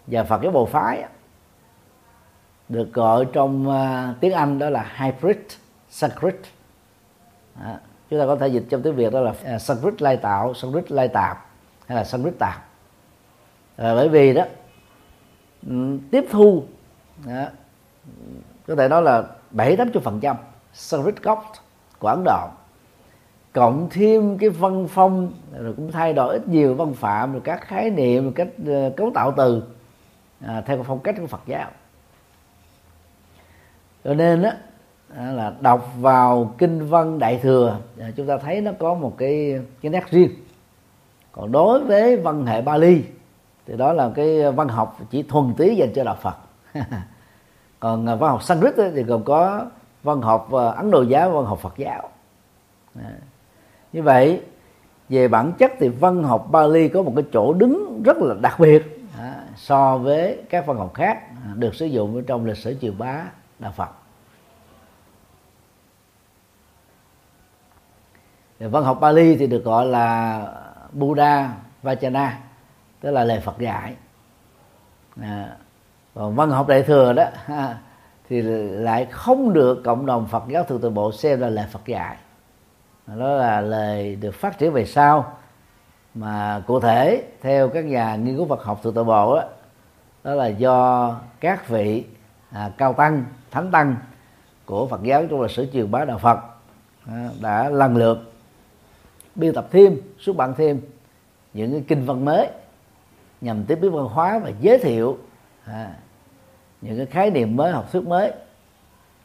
[0.07, 1.05] và Phật giáo Bồ phái
[2.69, 5.37] được gọi trong uh, tiếng Anh đó là hybrid
[5.91, 6.37] Sanskrit
[7.61, 7.75] đó.
[8.11, 10.93] chúng ta có thể dịch trong tiếng Việt đó là uh, Sanskrit lai tạo Sanskrit
[10.93, 11.47] lai tạp
[11.87, 12.69] hay là Sanskrit tạp
[13.77, 14.45] à, bởi vì đó
[15.67, 16.65] ừ, tiếp thu
[17.27, 17.47] đó,
[18.67, 20.37] có thể nói là bảy tám chục phần trăm
[20.73, 21.53] Sanskrit gốc
[21.99, 22.49] của Ấn Độ
[23.53, 27.61] cộng thêm cái văn phong rồi cũng thay đổi ít nhiều văn phạm rồi các
[27.61, 29.63] khái niệm rồi cách uh, cấu tạo từ
[30.47, 31.71] à, theo phong cách của Phật giáo.
[34.05, 34.51] Cho nên đó
[35.17, 39.61] là đọc vào kinh văn đại thừa à, chúng ta thấy nó có một cái
[39.83, 40.31] cái nét riêng.
[41.33, 43.03] Còn đối với văn hệ Bali
[43.67, 46.37] thì đó là cái văn học chỉ thuần túy dành cho đạo Phật.
[47.81, 49.67] Còn à, văn học Sanskrit thì còn có
[50.03, 52.09] văn học ờ, Ấn Độ giáo văn học Phật giáo.
[53.93, 54.43] Như vậy
[55.09, 58.61] về bản chất thì văn học Bali có một cái chỗ đứng rất là đặc
[58.61, 62.77] biệt à, so với các văn học khác à, được sử dụng trong lịch sử
[62.81, 63.25] truyền bá
[63.59, 63.91] đạo Phật.
[68.59, 70.47] Văn học Bali thì được gọi là
[70.93, 72.31] Buddha Vajana
[73.01, 73.95] tức là lời Phật dạy.
[75.21, 75.57] À,
[76.15, 77.25] còn văn học đại thừa đó
[78.31, 81.87] thì lại không được cộng đồng Phật giáo thượng tự bộ xem là lời Phật
[81.87, 82.17] dạy.
[83.07, 85.33] Đó là lời được phát triển về sau.
[86.15, 89.45] Mà cụ thể theo các nhà nghiên cứu Phật học thượng tự bộ đó,
[90.25, 92.05] đó là do các vị
[92.51, 93.97] à, cao tăng thánh tăng
[94.65, 96.39] của Phật giáo trong lịch sử truyền bá đạo Phật
[97.07, 98.33] à, đã lần lượt
[99.35, 100.81] biên tập thêm xuất bản thêm
[101.53, 102.49] những cái kinh văn mới
[103.41, 105.19] nhằm tiếp biến văn hóa và giới thiệu
[105.65, 105.95] à,
[106.81, 108.33] những cái khái niệm mới học thuyết mới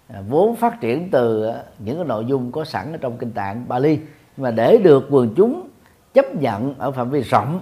[0.07, 3.31] à, vốn phát triển từ à, những cái nội dung có sẵn ở trong kinh
[3.31, 3.99] tạng Bali.
[4.37, 5.67] Mà để được quần chúng
[6.13, 7.61] chấp nhận ở phạm vi rộng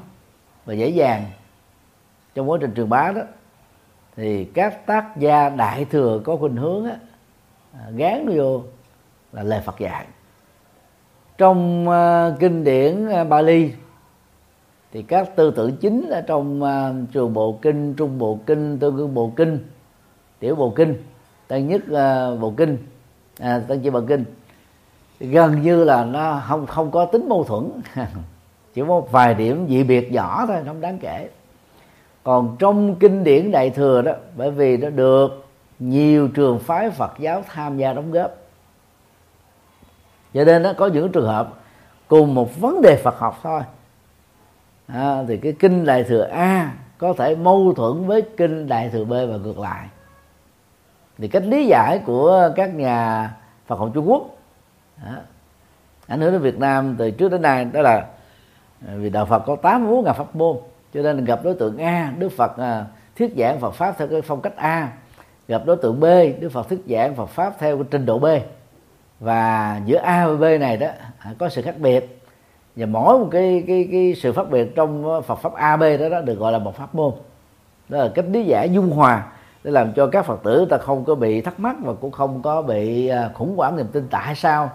[0.65, 1.25] và dễ dàng
[2.35, 3.21] trong quá trình truyền bá đó
[4.15, 6.95] thì các tác gia đại thừa có khuynh hướng á,
[7.73, 8.63] à, gán vô
[9.31, 10.05] là lời Phật dạy
[11.37, 13.71] trong uh, kinh điển uh, Bali
[14.91, 18.97] thì các tư tưởng chính ở trong uh, trường bộ kinh trung bộ kinh tương
[18.97, 19.59] ương bộ kinh
[20.43, 21.03] tiểu bộ kinh
[21.47, 22.77] tăng nhất ờ, uh, bộ kinh
[23.39, 24.25] à, tăng chi bộ kinh.
[25.19, 27.69] Gần như là nó không không có tính mâu thuẫn
[28.73, 31.29] chỉ có một vài điểm dị biệt nhỏ thôi không đáng kể.
[32.23, 35.45] Còn trong kinh điển đại thừa đó bởi vì nó được
[35.79, 38.31] nhiều trường phái Phật giáo tham gia đóng góp.
[40.33, 41.53] Cho nên nó có những trường hợp
[42.07, 43.61] cùng một vấn đề Phật học thôi.
[44.87, 49.05] À, thì cái kinh đại thừa A có thể mâu thuẫn với kinh đại thừa
[49.05, 49.87] B và ngược lại
[51.17, 53.29] thì cách lý giải của các nhà
[53.67, 54.23] Phật học Trung Quốc
[55.05, 55.11] đó,
[56.07, 58.05] ảnh hưởng đến Việt Nam từ trước đến nay đó là
[58.87, 60.57] à, vì đạo Phật có tám bốn ngàn pháp môn
[60.93, 64.21] cho nên gặp đối tượng A Đức Phật à, thuyết giảng Phật pháp theo cái
[64.21, 64.91] phong cách A.
[65.47, 66.05] Gặp đối tượng B
[66.39, 68.25] Đức Phật thuyết giảng Phật pháp theo cái trình độ B.
[69.19, 70.87] Và giữa A và B này đó
[71.19, 72.19] à, có sự khác biệt.
[72.75, 76.09] Và mỗi một cái cái cái sự khác biệt trong Phật pháp A B đó,
[76.09, 77.13] đó được gọi là một pháp môn.
[77.89, 79.23] Đó là cách lý giải dung hòa
[79.63, 82.41] để làm cho các phật tử ta không có bị thắc mắc và cũng không
[82.41, 84.71] có bị à, khủng hoảng niềm tin tại sao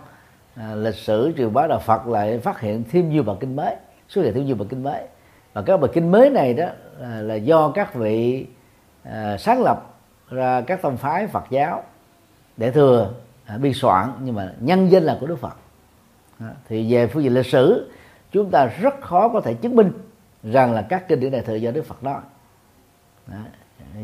[0.54, 3.76] à, lịch sử truyền bá đạo Phật lại phát hiện thêm nhiều bài kinh mới
[4.08, 5.02] xuất hiện thêm nhiều bài kinh mới.
[5.52, 6.66] Và các bài kinh mới này đó
[6.98, 8.46] là, là do các vị
[9.02, 9.94] à, sáng lập
[10.30, 11.82] ra các tông phái Phật giáo
[12.56, 13.10] để thừa
[13.46, 15.56] à, biên soạn nhưng mà nhân danh là của Đức Phật.
[16.40, 17.90] À, thì về phương diện lịch sử
[18.32, 19.92] chúng ta rất khó có thể chứng minh
[20.42, 22.20] rằng là các kinh điển đại thừa do Đức Phật nói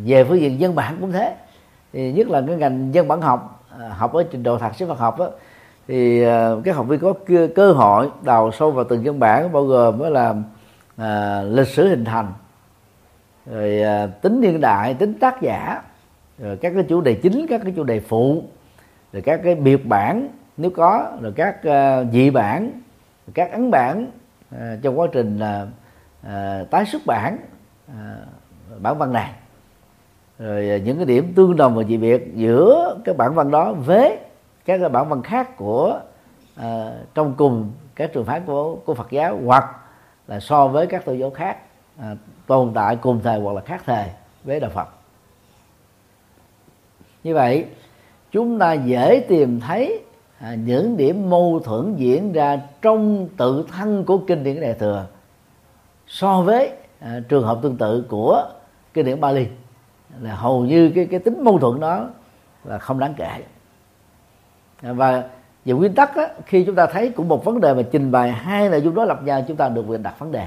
[0.04, 1.34] về phương diện dân bản cũng thế.
[1.92, 4.84] Thì nhất là cái ngành dân bản học à, học ở trình độ thạc sĩ
[4.84, 5.30] văn học đó,
[5.88, 7.14] thì à, các học viên có
[7.54, 10.34] cơ hội đào sâu vào từng dân bản bao gồm mới là
[10.96, 12.32] à, lịch sử hình thành
[13.46, 15.82] rồi à, tính niên đại tính tác giả
[16.38, 18.42] rồi các cái chủ đề chính các cái chủ đề phụ
[19.12, 22.80] rồi các cái biệt bản nếu có rồi các uh, dị bản
[23.34, 24.06] các ấn bản
[24.54, 25.68] uh, trong quá trình uh,
[26.26, 27.38] uh, tái xuất bản
[27.90, 29.30] uh, bản văn này
[30.38, 33.72] rồi à, những cái điểm tương đồng và dị biệt giữa các bản văn đó
[33.72, 34.18] với
[34.64, 36.00] các cái bản văn khác của
[36.60, 36.64] uh,
[37.14, 39.64] trong cùng các trường phái của của Phật giáo hoặc
[40.26, 41.56] là so với các tôn giáo khác
[41.98, 44.06] uh, tồn tại cùng thời hoặc là khác thời
[44.44, 44.88] với đạo Phật.
[47.24, 47.64] Như vậy
[48.32, 50.02] chúng ta dễ tìm thấy
[50.38, 55.06] à, những điểm mâu thuẫn diễn ra trong tự thân của kinh điển đại thừa
[56.06, 56.70] so với
[57.00, 58.44] à, trường hợp tương tự của
[58.94, 59.46] kinh điển Bali
[60.20, 62.10] là hầu như cái cái tính mâu thuẫn đó
[62.64, 63.42] là không đáng kể.
[64.82, 65.24] Và
[65.64, 68.32] về nguyên tắc đó, khi chúng ta thấy cũng một vấn đề mà trình bày
[68.32, 70.46] hai nội dung đó lập nhau chúng ta được quyền đặt vấn đề.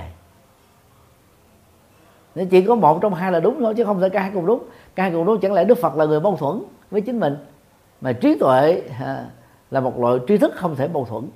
[2.36, 4.46] Nên chỉ có một trong hai là đúng thôi chứ không thể cả hai cùng
[4.46, 4.64] đúng.
[4.96, 7.36] Cả hai cùng đúng chẳng lẽ đức phật là người mâu thuẫn với chính mình?
[8.02, 9.26] Mà trí tuệ à,
[9.72, 11.30] là một loại tri thức không thể mâu thuẫn.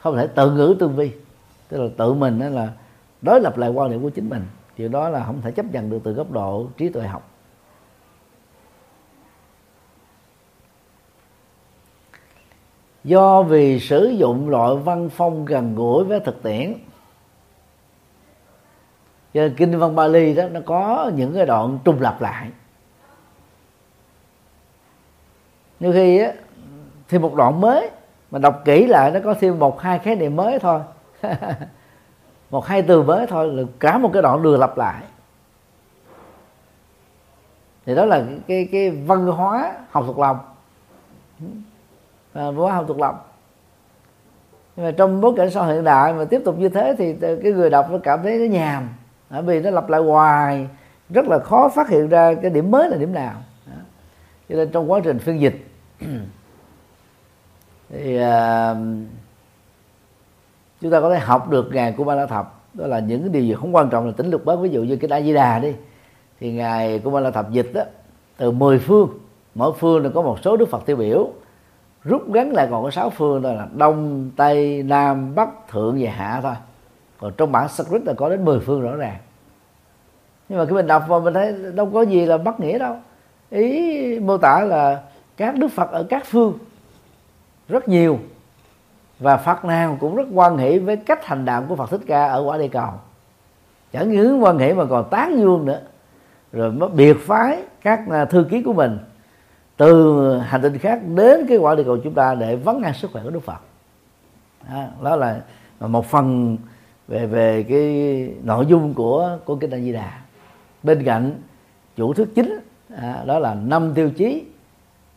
[0.00, 1.10] Không thể tự ngữ tương vi.
[1.68, 2.68] Tức là tự mình đó là
[3.22, 4.44] đối lập lại quan điểm của chính mình
[4.76, 7.30] điều đó là không thể chấp nhận được từ góc độ trí tuệ học.
[13.04, 16.74] Do vì sử dụng loại văn phong gần gũi với thực tiễn,
[19.34, 22.50] cho nên kinh văn Bali đó, nó có những cái đoạn trùng lặp lại.
[25.80, 26.32] Như khi á,
[27.08, 27.90] thêm một đoạn mới,
[28.30, 30.80] mà đọc kỹ lại nó có thêm một, hai khái niệm mới thôi.
[32.50, 35.02] một hai từ mới thôi là cả một cái đoạn đường lặp lại.
[37.86, 40.38] Thì đó là cái cái văn hóa học thuộc lòng.
[42.32, 43.16] Văn hóa học thuộc lòng.
[44.76, 47.14] Nhưng mà trong bối cảnh xã hội hiện đại mà tiếp tục như thế thì
[47.20, 48.88] cái người đọc nó cảm thấy nó nhàm.
[49.30, 50.68] Bởi vì nó lặp lại hoài
[51.10, 53.34] rất là khó phát hiện ra cái điểm mới là điểm nào.
[54.48, 55.66] Cho nên trong quá trình phiên dịch
[57.90, 58.76] thì uh,
[60.86, 63.28] chúng ta có thể học được ngài của ba la thập đó là những cái
[63.28, 64.56] điều gì không quan trọng là tính lục bát.
[64.56, 65.72] Ví dụ như cái đại di đà đi,
[66.40, 67.82] thì ngài của ba la thập dịch đó,
[68.36, 69.08] từ 10 phương,
[69.54, 71.30] mỗi phương là có một số đức phật tiêu biểu,
[72.04, 76.10] rút ngắn lại còn có sáu phương đó là đông, tây, nam, bắc, thượng và
[76.10, 76.54] hạ thôi.
[77.20, 79.16] Còn trong bản Sanskrit là có đến 10 phương rõ ràng.
[80.48, 82.96] Nhưng mà khi mình đọc vào mình thấy đâu có gì là bắt nghĩa đâu.
[83.50, 85.02] Ý mô tả là
[85.36, 86.58] các đức phật ở các phương
[87.68, 88.18] rất nhiều
[89.18, 92.26] và phật nào cũng rất quan hệ với cách hành đạo của phật thích ca
[92.26, 92.90] ở quả địa cầu.
[93.92, 95.80] Chẳng những quan hệ mà còn tán dương nữa.
[96.52, 98.98] Rồi mới biệt phái các à, thư ký của mình
[99.76, 103.10] từ hành tinh khác đến cái quả địa cầu chúng ta để vấn an sức
[103.12, 103.60] khỏe của đức phật.
[104.68, 105.40] À, đó là
[105.80, 106.56] một phần
[107.08, 110.20] về về cái nội dung của của kinh A Di Đà.
[110.82, 111.32] Bên cạnh
[111.96, 112.60] chủ thuyết chính
[112.96, 114.44] à, đó là năm tiêu chí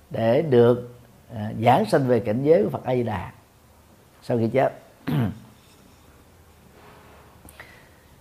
[0.09, 0.89] để được
[1.35, 3.31] à, giảng sanh về cảnh giới của Phật A Di Đà
[4.21, 4.73] sau khi chết.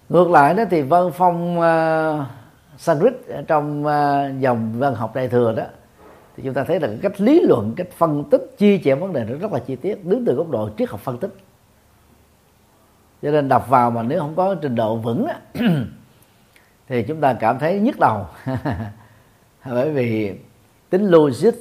[0.08, 2.26] Ngược lại đó thì văn phong ờ, uh,
[2.80, 3.14] Sanskrit
[3.46, 5.64] trong uh, dòng văn học đại thừa đó
[6.37, 9.24] thì chúng ta thấy là cách lý luận cách phân tích chia sẻ vấn đề
[9.24, 11.34] nó rất là chi tiết đứng từ góc độ triết học phân tích.
[13.22, 15.26] Cho nên đọc vào mà nếu không có trình độ vững
[16.88, 18.26] thì chúng ta cảm thấy nhức đầu.
[19.64, 20.34] Bởi vì
[20.90, 21.54] tính logic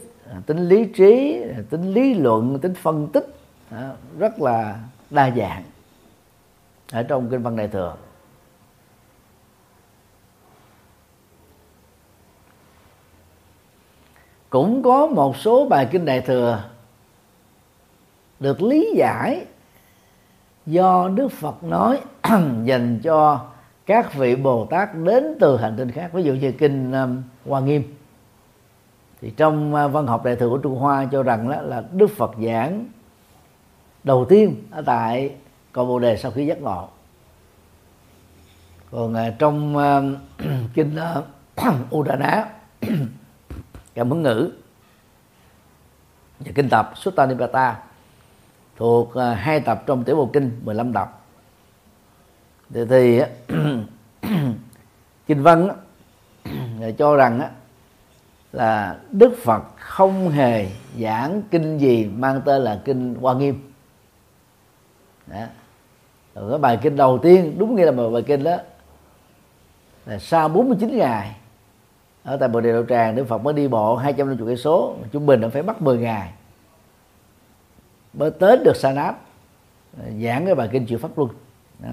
[0.46, 3.37] tính lý trí tính lý luận tính phân tích
[4.20, 5.64] rất là đa dạng
[6.92, 7.96] ở trong kinh văn đại thừa.
[14.50, 16.64] Cũng có một số bài kinh đại thừa
[18.40, 19.46] được lý giải
[20.66, 22.02] do đức phật nói
[22.64, 23.46] dành cho
[23.86, 26.14] các vị bồ tát đến từ hành tinh khác.
[26.14, 27.84] Ví dụ như kinh um, hoa nghiêm.
[29.22, 32.08] Thì trong uh, văn học đại thừa của trung hoa cho rằng đó là đức
[32.08, 32.86] phật giảng
[34.08, 35.36] đầu tiên ở tại
[35.72, 36.90] cội bồ đề sau khi giác ngộ.
[38.92, 40.18] Còn à, trong uh,
[40.74, 41.26] kinh uh,
[41.96, 42.50] udana
[43.94, 44.52] cảm hứng ngữ
[46.40, 47.80] và kinh tập Sutta Nipata
[48.78, 51.22] thuộc uh, hai tập trong tiểu bộ kinh 15 tập.
[52.70, 53.22] Thì, thì
[55.28, 55.70] kinh văn
[56.98, 57.42] cho rằng
[58.52, 60.68] là đức phật không hề
[61.00, 63.68] giảng kinh gì mang tên là kinh hoa nghiêm
[65.28, 65.46] đó.
[66.36, 68.58] Rồi cái bài kinh đầu tiên, đúng nghĩa là một bài kinh đó
[70.06, 71.36] là sau 49 ngày,
[72.24, 75.26] ở tại bồ đề đạo tràng, đức phật mới đi bộ 250 cây số, trung
[75.26, 76.32] bình nó phải mất 10 ngày
[78.18, 79.14] mới tới được sa nát
[79.98, 81.30] à, giảng cái bài kinh chịu pháp luân.
[81.80, 81.90] Đó.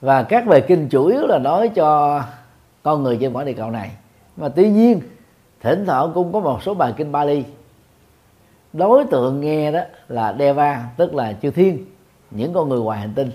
[0.00, 2.20] Và các bài kinh chủ yếu là nói cho
[2.82, 3.90] con người trên quả địa cầu này.
[4.36, 5.00] Mà tuy nhiên,
[5.60, 7.44] thỉnh thoảng cũng có một số bài kinh Bali
[8.74, 11.84] đối tượng nghe đó là Deva tức là chư thiên
[12.30, 13.30] những con người ngoài hành tinh.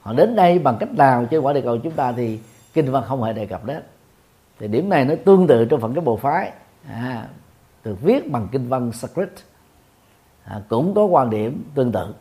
[0.00, 1.26] Họ đến đây bằng cách nào?
[1.30, 2.38] Trên quả địa cầu chúng ta thì
[2.74, 3.82] kinh văn không hề đề cập đến.
[4.58, 6.52] Thì điểm này nó tương tự trong phần cái bộ phái.
[6.88, 7.26] À,
[7.84, 9.28] được viết bằng kinh văn Sanskrit
[10.44, 12.14] à, cũng có quan điểm tương tự.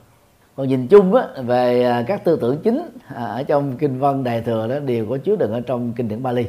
[0.56, 4.24] Còn nhìn chung á, về à, các tư tưởng chính à, ở trong kinh văn
[4.24, 6.46] đại thừa đó đều có chứa đựng ở trong kinh điển Bali.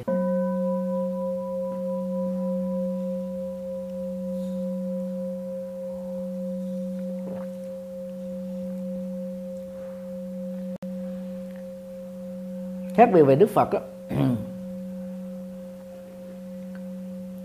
[12.94, 13.78] Khác biệt về Đức Phật đó,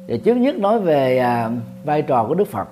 [0.07, 1.49] thì trước nhất nói về à,
[1.83, 2.67] vai trò của Đức Phật.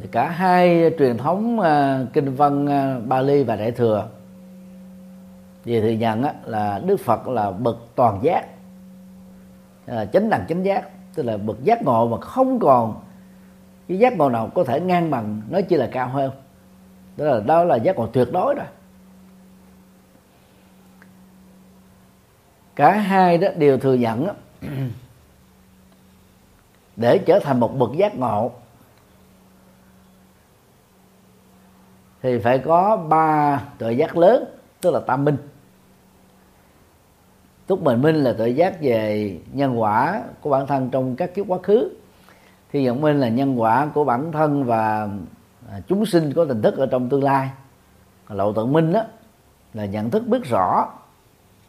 [0.00, 4.08] Thì cả hai truyền thống à, kinh văn à, uh, Bali và Đại thừa
[5.64, 8.46] thì thừa nhận á, là Đức Phật là bậc toàn giác
[9.86, 13.00] là chánh đẳng chánh giác tức là bậc giác ngộ mà không còn
[13.88, 16.30] cái giác ngộ nào có thể ngang bằng nó chỉ là cao hơn.
[17.16, 18.66] Đó là đó là giác ngộ tuyệt đối rồi.
[22.80, 24.32] Cả hai đó đều thừa nhận đó,
[26.96, 28.52] để trở thành một bậc giác ngộ.
[32.22, 34.44] Thì phải có ba tuệ giác lớn
[34.80, 35.36] tức là tam minh.
[37.66, 41.46] Túc bình minh là tuệ giác về nhân quả của bản thân trong các kiếp
[41.48, 41.90] quá khứ.
[42.72, 45.08] Thì nhận minh là nhân quả của bản thân và
[45.70, 47.50] à, chúng sinh có tình thức ở trong tương lai.
[48.28, 49.02] Lộ tận minh đó
[49.74, 50.88] là nhận thức biết rõ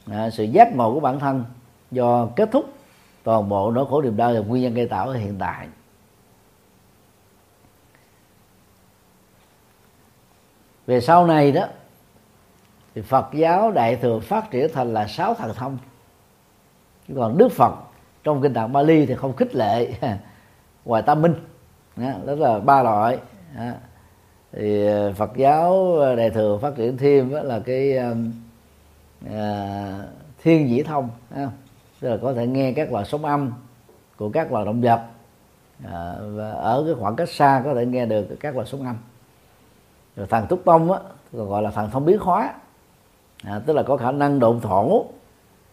[0.09, 1.45] à, sự giác ngộ của bản thân
[1.91, 2.65] do kết thúc
[3.23, 5.67] toàn bộ nỗi khổ niềm đau là nguyên nhân gây tạo ở hiện tại.
[10.87, 11.67] Về sau này đó
[12.95, 15.77] thì Phật giáo đại thừa phát triển thành là sáu thần thông.
[17.07, 17.73] Chứ còn Đức Phật
[18.23, 19.93] trong kinh tạng Bali thì không khích lệ
[20.85, 21.33] ngoài tam minh.
[21.95, 23.17] Đó là ba loại.
[24.51, 28.31] Thì Phật giáo đại thừa phát triển thêm là cái um,
[29.29, 30.07] Ờ,
[30.43, 31.09] thiên dĩ thông
[32.01, 33.51] tức là có thể nghe các loại sóng âm
[34.17, 35.01] của các loài động vật.
[35.85, 38.95] À, và ở cái khoảng cách xa có thể nghe được các loại sóng âm.
[40.15, 40.99] Rồi thần túc tông á
[41.37, 42.53] còn gọi là thần thông biến hóa.
[43.43, 45.05] À, tức là có khả năng độn thổ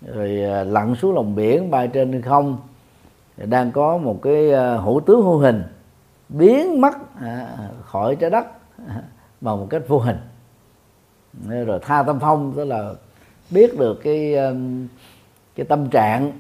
[0.03, 0.29] rồi
[0.65, 2.59] lặn xuống lòng biển bay trên không.
[3.37, 5.63] Đang có một cái hữu tướng hữu hình
[6.29, 8.47] biến mất à, khỏi trái đất
[8.89, 9.03] à,
[9.41, 10.19] bằng một cách vô hình.
[11.49, 12.95] Rồi tha tâm phong tức là
[13.51, 14.87] biết được cái um,
[15.55, 16.33] cái tâm trạng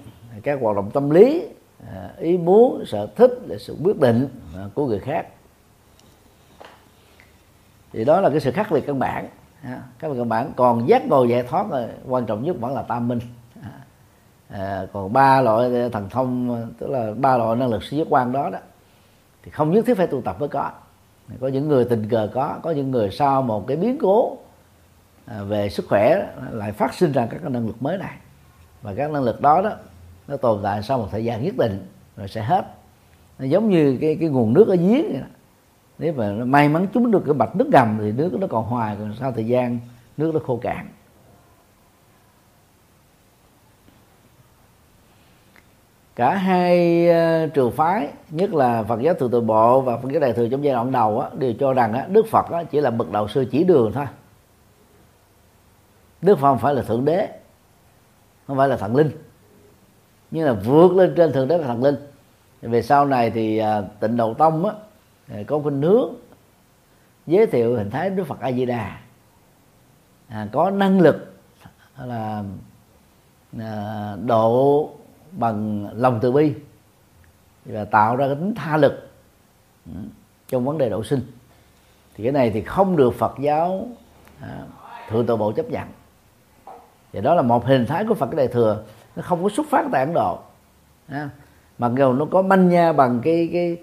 [0.43, 1.47] các hoạt động tâm lý
[1.87, 5.27] à, ý muốn sở thích là sự quyết định à, của người khác.
[7.93, 9.29] Thì đó là cái sự khác biệt căn bản
[9.63, 10.53] à, các căn bản.
[10.57, 13.21] Còn giác ngộ giải thoát là quan trọng nhất vẫn là tam minh
[14.49, 18.33] à, còn ba loại thần thông tức là ba loại năng lực siêu giác quan
[18.33, 18.59] đó đó
[19.43, 20.71] thì không nhất thiết phải tu tập mới có.
[21.41, 24.37] Có những người tình cờ có có những người sau một cái biến cố
[25.31, 28.17] À, về sức khỏe lại phát sinh ra các năng lực mới này.
[28.83, 29.71] Và các năng lực đó đó
[30.29, 32.67] nó tồn tại sau một thời gian nhất định rồi sẽ hết.
[33.39, 35.27] Nó giống như cái cái nguồn nước ở giếng vậy đó.
[35.99, 38.97] nếu mà may mắn chúng được cái bạch nước ngầm thì nước nó còn hoài
[38.99, 39.79] còn sau thời gian
[40.17, 40.89] nước nó khô cạn.
[46.17, 47.07] Cả hai
[47.45, 50.49] uh, trường phái nhất là Phật giáo từ từ bộ và Phật giáo đại thừa
[50.49, 53.13] trong giai đoạn đầu á, đều cho rằng á, Đức Phật á, chỉ là bậc
[53.13, 54.07] đầu sư chỉ đường thôi.
[56.23, 57.29] Đức Phật không phải là thượng đế
[58.47, 59.11] không phải là thần linh.
[60.31, 61.97] Nhưng là vượt lên trên thượng đế và thần linh.
[62.63, 64.73] Về sau này thì à, tịnh độ tông á
[65.29, 66.15] à, có khuynh hướng
[67.27, 69.01] giới thiệu hình thái đức phật a di đà
[70.29, 71.35] à, có năng lực
[71.99, 72.45] là
[73.59, 74.91] à, độ
[75.33, 76.55] bằng lòng từ bi
[77.65, 79.11] và tạo ra cái tính tha lực
[79.87, 79.93] ừ,
[80.49, 81.21] trong vấn đề độ sinh.
[82.15, 83.89] Thì cái này thì không được phật giáo
[84.41, 84.63] à,
[85.09, 85.89] thượng tọa bộ chấp nhận
[87.13, 88.83] và đó là một hình thái của phật đại thừa.
[89.17, 90.39] Nó không có xuất phát tại ấn độ.
[91.09, 91.29] À,
[91.79, 93.77] mặc dù nó có manh nha bằng cái cái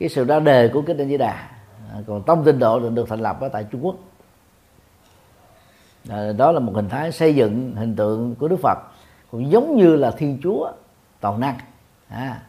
[0.00, 1.48] cái sự ra đề của kinh di đà.
[1.92, 3.96] À, còn tông tinh độ được, được thành lập ở tại trung quốc.
[6.08, 8.78] À, đó là một hình thái xây dựng hình tượng của đức phật.
[9.30, 10.72] Cũng giống như là thiên chúa
[11.20, 11.58] toàn năng.
[12.08, 12.40] À,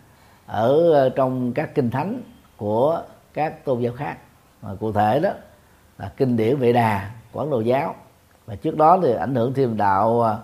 [0.46, 2.22] ở ờ, trong các kinh thánh
[2.58, 3.02] của
[3.34, 4.18] các tôn giáo khác.
[4.62, 5.30] Mà cụ thể đó
[5.98, 7.96] là kinh điển vệ đà của ấn độ giáo
[8.46, 10.38] và trước đó thì ảnh hưởng thêm đạo à,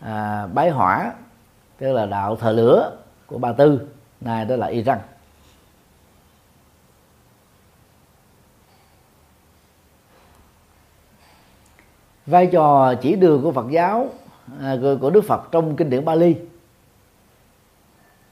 [0.00, 1.12] à, bái hỏa
[1.78, 3.88] tức là đạo thờ lửa của ba tư
[4.20, 4.98] nay đó là iran.
[12.26, 14.08] Vai trò chỉ đường của Phật giáo
[14.60, 16.36] à, của Đức Phật trong kinh điển Bali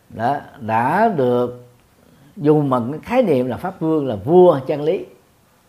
[0.08, 1.64] đã đã được
[2.36, 5.04] dùng bằng cái khái niệm là pháp vương là vua chân lý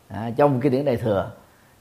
[0.08, 1.32] à, trong kinh điển đại thừa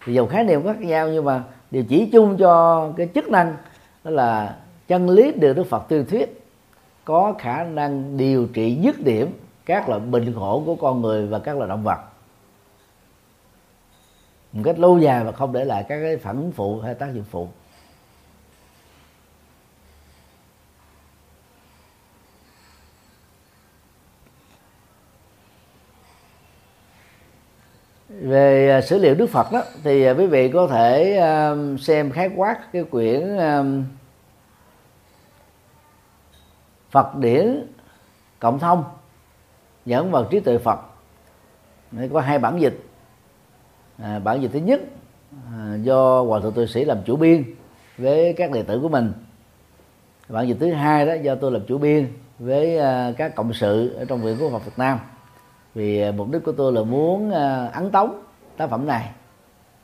[0.04, 3.56] thì dầu khái niệm khác nhau, nhưng mà đều chỉ chung cho cái chức năng
[4.04, 4.56] đó là
[4.88, 6.40] chân lý được Đức Phật tuyên thuyết
[7.04, 9.30] có khả năng điều trị dứt điểm
[9.66, 11.98] các loại bệnh khổ của con người và các loài động vật.
[14.52, 17.14] Một cách lâu dài và không để lại các cái phản ứng phụ hay tác
[17.14, 17.48] dụng phụ.
[28.24, 32.10] Về à, sử liệu Đức Phật đó thì à, quý vị có thể à, xem
[32.10, 33.38] khái quát cái quyển
[36.90, 37.66] Phật điển
[38.38, 38.84] cộng thông
[39.86, 40.78] dẫn vào trí tuệ Phật.
[41.90, 42.84] Đây có hai bản dịch.
[43.98, 44.80] À, bản dịch thứ nhất
[45.52, 47.44] à, do hòa thượng tu sĩ làm chủ biên
[47.98, 49.12] với các đệ tử của mình.
[50.28, 53.94] Bản dịch thứ hai đó do tôi làm chủ biên với à, các cộng sự
[53.94, 54.98] ở trong viện của Phật Việt Nam
[55.74, 58.22] vì à, mục đích của tôi là muốn à, ấn tống
[58.56, 59.10] tác phẩm này.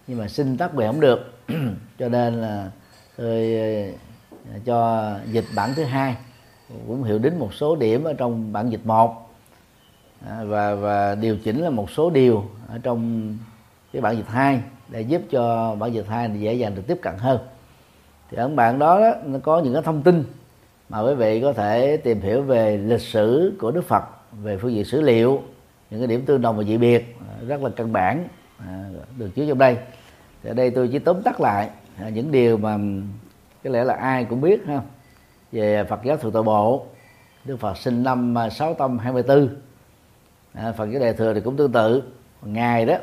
[0.07, 1.33] Nhưng mà xin tác quyền không được.
[1.99, 2.71] Cho nên là
[3.17, 3.55] tôi
[4.55, 6.17] à, cho dịch bản thứ hai.
[6.87, 9.31] Cũng hiểu đến một số điểm ở trong bản dịch một.
[10.43, 13.37] Và và điều chỉnh là một số điều ở trong
[13.93, 17.15] cái bản dịch hai để giúp cho bản dịch hai dễ dàng được tiếp cận
[17.19, 17.39] hơn.
[18.31, 20.25] Thì ở bản đó, đó nó có những cái thông tin
[20.89, 24.05] mà quý vị có thể tìm hiểu về lịch sử của Đức Phật
[24.43, 25.43] về phương diện sử liệu
[25.91, 28.29] những cái điểm tương đồng và dị biệt à, rất là căn bản
[28.59, 28.85] à,
[29.17, 29.77] được chứa trong đây.
[30.43, 32.79] Thì ở đây tôi chỉ tóm tắt lại à, những điều mà
[33.65, 34.81] có lẽ là ai cũng biết ha
[35.53, 36.87] về Phật giáo thượng tọa bộ.
[37.45, 39.49] Đức Phật sinh năm 624
[40.53, 42.03] à, Phật giáo đại thừa thì cũng tương tự
[42.43, 42.95] ngày đó.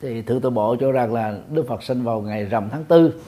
[0.00, 3.20] Thì thượng tọa bộ cho rằng là Đức Phật sinh vào ngày rằm tháng tư.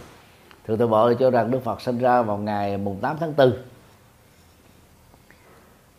[0.66, 3.52] Thượng tọa bộ cho rằng Đức Phật sinh ra vào ngày mùng 8 tháng 4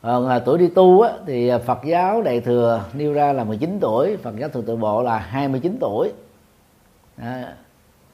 [0.02, 3.34] Ờ, còn à, tuổi đi tu á, thì à, Phật giáo đại thừa nêu ra
[3.34, 6.12] là 19 tuổi Phật giáo thượng tự bộ là 29 tuổi.
[7.18, 7.54] À,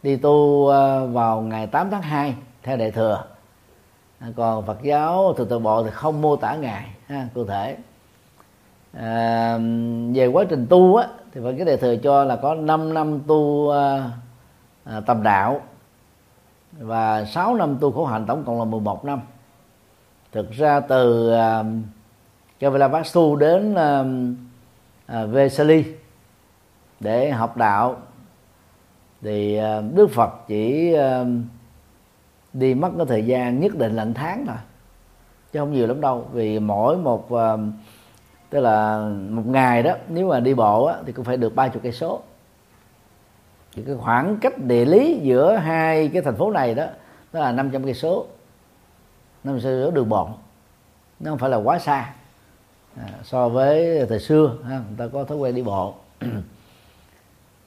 [0.03, 3.23] đi tu à, vào ngày 8 tháng 2 theo đại thừa.
[4.19, 7.77] À, còn Phật giáo thượng tự bộ thì không mô tả ngày ha, cụ thể.
[8.93, 9.57] À,
[10.13, 13.19] về quá trình tu á thì Phật giáo đại thừa cho là có 5 năm
[13.27, 14.09] tu à,
[14.83, 15.61] à, tầm đạo
[16.79, 19.21] và 6 năm tu khổ hạnh tổng cộng là 11 năm
[20.35, 21.85] thực ra từ um, uh,
[22.59, 24.07] Kavilavastu đến uh,
[25.23, 25.85] uh, Vesali
[26.99, 27.97] để học đạo
[29.21, 31.27] thì uh, Đức Phật chỉ uh,
[32.53, 34.55] đi mất cái thời gian nhất định là tháng thôi
[35.51, 36.27] chứ không nhiều lắm đâu.
[36.31, 37.59] Vì mỗi một uh,
[38.49, 38.97] tức là
[39.29, 41.91] một ngày đó nếu mà đi bộ á, thì cũng phải được ba chục cây
[41.91, 42.21] số.
[43.75, 46.85] Thì cái khoảng cách địa lý giữa hai cái thành phố này đó
[47.33, 48.25] đó là 500 cây số
[49.45, 50.29] nó sẽ rửa đường bộ
[51.19, 52.13] nó không phải là quá xa.
[52.97, 55.93] À, so với thời xưa ha, người ta có thói quen đi bộ.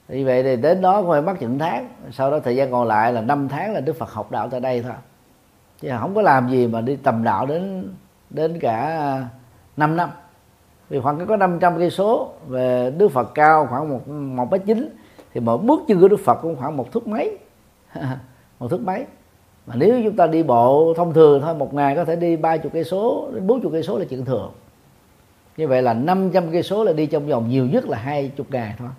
[0.07, 1.89] Vì vậy thì đến đó cũng phải mất những tháng.
[2.11, 4.59] Sau đó thời gian còn lại là 5 tháng là Đức Phật học đạo tại
[4.59, 4.93] đây thôi.
[5.81, 7.93] Chứ không có làm gì mà đi tầm đạo đến
[8.29, 9.27] đến cả
[9.77, 10.09] 5 năm.
[10.89, 14.97] Vì khoảng có 500 cây số về Đức Phật cao khoảng một một mét chín
[15.33, 17.37] thì mỗi bước chân của Đức Phật cũng khoảng một thước mấy.
[18.59, 19.05] Một thước mấy
[19.69, 22.57] mà nếu chúng ta đi bộ thông thường thôi một ngày có thể đi ba
[22.57, 24.51] chục cây số đến bốn chục cây số là chuyện thường.
[25.57, 28.47] Như vậy là 500 cây số là đi trong vòng nhiều nhất là hai chục
[28.49, 28.89] ngày thôi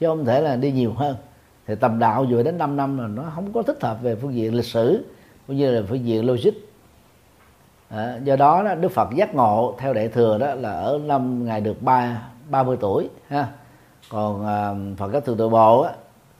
[0.00, 1.16] chứ không thể là đi nhiều hơn.
[1.66, 4.34] Thì tầm đạo vừa đến 5 năm là nó không có thích hợp về phương
[4.34, 5.04] diện lịch sử
[5.46, 6.52] cũng như là phương diện logic.
[7.88, 11.44] À, do đó, đó Đức Phật giác ngộ theo đại thừa đó là ở năm
[11.44, 13.48] ngày được ba ba mươi tuổi ha.
[14.10, 15.92] Còn à, Phật các thường tự bộ á,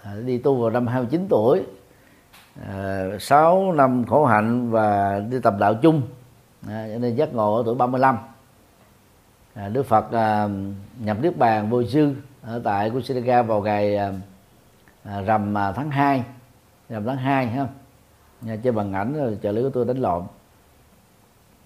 [0.03, 1.63] à, đi tu vào năm 29 tuổi
[2.57, 6.03] Ờ, à, 6 năm khổ hạnh và đi tập đạo chung.
[6.69, 8.19] À, cho nên giác ngộ ở tuổi 35
[9.55, 10.49] à, ờ, Đức Phật à,
[10.99, 13.97] nhập Niết Bàn vô dư ở tại Kusinaga vào ngày
[15.05, 16.25] à, rằm à, tháng 2
[16.89, 17.67] rằm tháng 2 ha.
[18.41, 20.23] Nhà chơi bằng ảnh rồi trợ lý của tôi đánh lộn.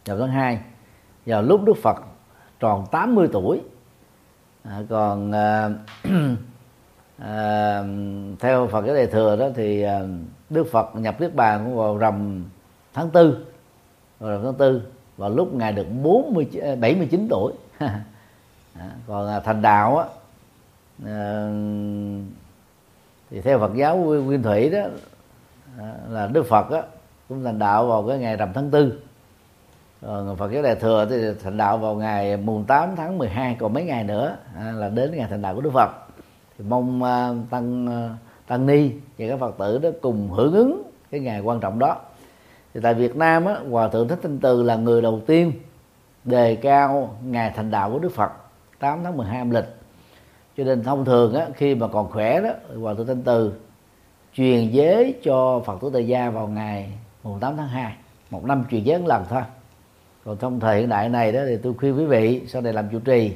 [0.05, 0.61] Rằm tháng 2
[1.27, 1.97] vào lúc Đức Phật
[2.61, 3.61] tròn 80 tuổi.
[4.63, 5.71] À, còn à,
[7.19, 7.83] à,
[8.41, 10.01] theo Phật cái đề thừa đó thì à,
[10.51, 12.45] Đức Phật nhập Niết Bàn vào rằm
[12.95, 13.47] tháng tư.
[14.21, 14.83] Vào rằm tháng tư
[15.17, 16.47] vào lúc ngài được 40
[16.81, 17.53] 79 à, tuổi.
[19.07, 20.07] Còn à, thành đạo á
[21.07, 21.49] à,
[23.31, 24.81] thì theo Phật giáo Nguyên Thủy đó
[26.09, 26.83] là Đức Phật á,
[27.29, 29.01] cũng thành đạo vào cái ngày rằm tháng tư.
[30.03, 33.73] Còn Phật giáo Đại thừa thì thành đạo vào ngày mùng 8 tháng 12 còn
[33.73, 34.37] mấy ngày nữa
[34.75, 35.91] là đến ngày thành đạo của Đức Phật.
[36.59, 37.01] Thì mong
[37.51, 37.89] tăng
[38.47, 41.97] tăng ni và các Phật tử đó cùng hưởng ứng cái ngày quan trọng đó.
[42.75, 45.53] Thì tại Việt Nam á, Hòa thượng Thích thanh Từ là người đầu tiên
[46.25, 48.31] đề cao ngày thành đạo của Đức Phật
[48.79, 49.65] 8 tháng 12 âm lịch.
[50.57, 53.53] Cho nên thông thường á, khi mà còn khỏe đó Hòa thượng thanh Từ
[54.35, 56.93] truyền giới cho Phật tử Tại gia vào ngày
[57.23, 57.97] mùng 8 tháng 2
[58.31, 59.43] một năm truyền giới một lần thôi.
[60.25, 62.89] Còn trong thời hiện đại này đó thì tôi khuyên quý vị sau này làm
[62.93, 63.33] chủ trì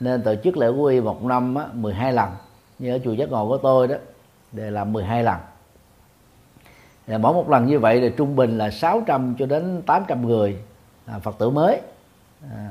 [0.00, 2.30] nên tổ chức lễ quy một năm á, 12 lần.
[2.78, 3.96] Như ở chùa giác ngộ của tôi đó
[4.56, 5.36] để làm 12 lần.
[7.06, 10.56] Và mỗi một lần như vậy thì trung bình là 600 cho đến 800 người
[11.06, 11.80] à, Phật tử mới.
[12.50, 12.68] À,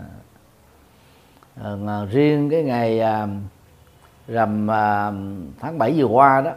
[1.64, 3.28] à, riêng cái ngày à,
[4.28, 5.12] rằm à,
[5.60, 6.52] tháng 7 vừa qua đó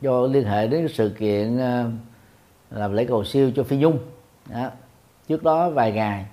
[0.00, 1.84] do liên hệ đến sự kiện à,
[2.70, 3.98] làm lễ cầu siêu cho Phi Nhung.
[4.50, 4.70] Đó,
[5.28, 6.26] trước đó vài ngày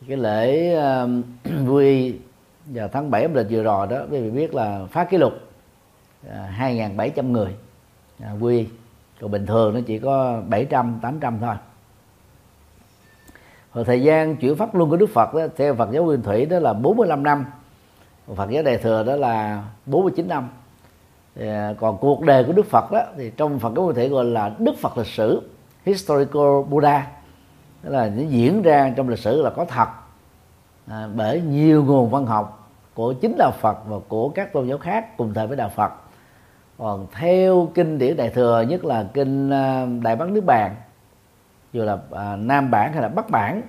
[0.00, 1.06] thì cái lễ à,
[1.64, 2.18] vui
[2.66, 5.32] vào tháng 7 âm lịch vừa rồi đó quý vị biết là phá kỷ lục
[6.30, 7.54] à, 2.700 người.
[8.24, 8.68] À, quy.
[9.20, 11.54] Còn bình thường nó chỉ có 700 800 thôi.
[13.74, 16.46] Rồi thời gian chuyển pháp luân của Đức Phật đó, theo Phật giáo Nguyên Thủy
[16.46, 17.44] đó là 45 năm.
[18.36, 20.48] Phật giáo Đại thừa đó là 49 năm.
[21.34, 24.08] Thì, à, còn cuộc đời của Đức Phật đó thì trong Phật giáo Nguyên Thủy
[24.08, 25.50] gọi là Đức Phật lịch sử
[25.84, 27.06] historical Buddha.
[27.82, 29.88] Tức là những diễn ra trong lịch sử là có thật.
[30.86, 34.78] À, bởi nhiều nguồn văn học của chính đạo Phật và của các tôn giáo
[34.78, 35.92] khác cùng thời với đạo Phật
[36.82, 40.74] còn theo kinh điển đại thừa nhất là kinh à, đại bát nước bàn
[41.72, 43.62] dù là à, nam bản hay là bắc bản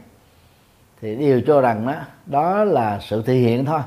[1.01, 1.95] thì đều cho rằng đó
[2.25, 3.79] đó là sự thể hiện thôi.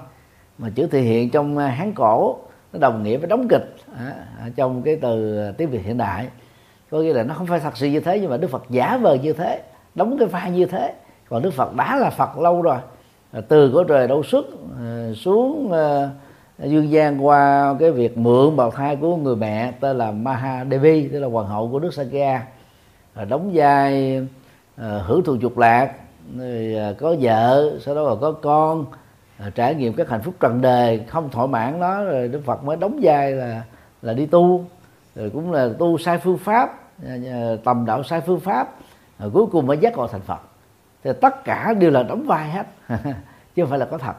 [0.59, 2.39] Mà chữ thể hiện trong à, hán cổ
[2.72, 4.14] nó đồng nghĩa với đóng kịch à,
[4.57, 6.29] trong cái từ à, tiếng việt hiện đại.
[6.91, 8.97] Có nghĩa là nó không phải thật sự như thế nhưng mà đức phật giả
[8.97, 9.62] vờ như thế
[9.95, 10.95] đóng cái vai như thế.
[11.29, 12.79] Còn đức phật đã là phật lâu rồi
[13.49, 14.47] từ của trời đâu xuất
[15.14, 15.72] xuống
[16.59, 21.20] dương gian qua cái việc mượn bào thai của người mẹ tên là Mahadevi tức
[21.20, 22.46] là hoàng hậu của nước Sakya.
[23.28, 24.20] Đóng vai
[24.76, 25.92] ờ, hưởng thụ dục lạc
[26.38, 28.86] ờ, có vợ, sau đó là có con.
[29.54, 32.76] Trải nghiệm các hạnh phúc trần đời, không thỏa mãn đó rồi Đức Phật mới
[32.76, 33.62] đóng vai là
[34.02, 34.64] là đi tu.
[35.14, 38.74] Rồi cũng là tu sai phương pháp ờ, tầm đạo sai phương pháp.
[39.18, 40.40] Rồi cuối cùng mới giác ngộ thành Phật.
[41.04, 42.66] Thì tất cả đều là đóng vai hết,
[43.54, 44.14] chứ không phải là có thật.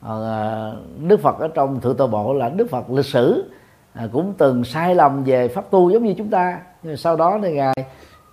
[0.00, 0.76] Ờ,
[1.08, 3.50] đức phật ở trong thượng tọa bộ là đức phật lịch sử.
[3.92, 6.60] À, cũng từng sai lầm về pháp tu giống như chúng ta.
[6.82, 7.74] Nhưng sau đó thì ngài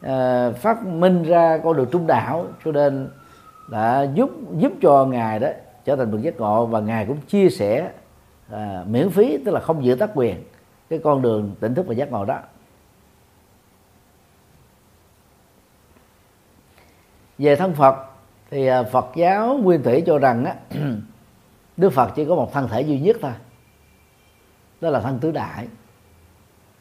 [0.01, 3.09] ờ, phát minh ra con đường trung đạo cho nên
[3.71, 5.47] đã giúp giúp cho ngài đó
[5.85, 7.91] trở thành bậc giác ngộ và ngài cũng chia sẻ
[8.51, 10.43] à, miễn phí tức là không giữ tác quyền
[10.89, 12.39] cái con đường tỉnh thức và giác ngộ đó.
[17.37, 17.95] Về thân Phật
[18.51, 20.55] thì à, Phật giáo nguyên thủy cho rằng á,
[21.77, 23.31] Đức Phật chỉ có một thân thể duy nhất thôi.
[24.81, 25.67] Đó là thân tứ đại.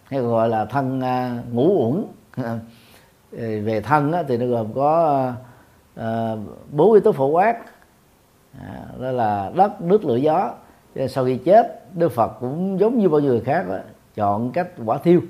[0.05, 2.05] Hay gọi là thân uh, ngũ uẩn.
[3.65, 5.33] Về thân á, thì nó gồm có
[6.01, 6.39] uh,
[6.71, 7.57] bốn yếu tố phổ quát.
[8.61, 10.55] À, đó là đất nước lửa gió.
[11.09, 13.79] Sau khi chết Đức Phật cũng giống như bao nhiêu người khác đó,
[14.15, 15.21] chọn cách quả thiêu.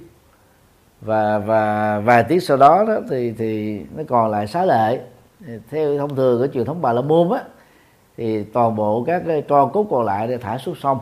[1.00, 5.00] Và và vài tiếng sau đó, đó thì thì nó còn lại xá lệ.
[5.70, 7.42] Theo thông thường của truyền thống bà la môn á
[8.16, 10.98] thì toàn bộ các cái con cốt còn lại để thả xuống sông.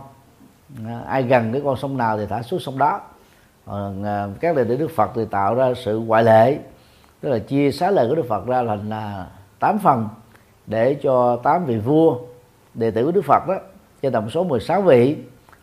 [0.86, 3.00] À, ai gần cái con sông nào thì thả xuống sông đó.
[3.66, 4.04] Còn
[4.40, 6.58] các đệ tử đức phật thì tạo ra sự ngoại lệ
[7.20, 9.26] tức là chia xá lời của đức phật ra thành là
[9.58, 10.08] tám phần
[10.66, 12.18] để cho tám vị vua
[12.74, 13.54] đệ tử của đức phật đó
[14.02, 15.16] cho tổng số 16 vị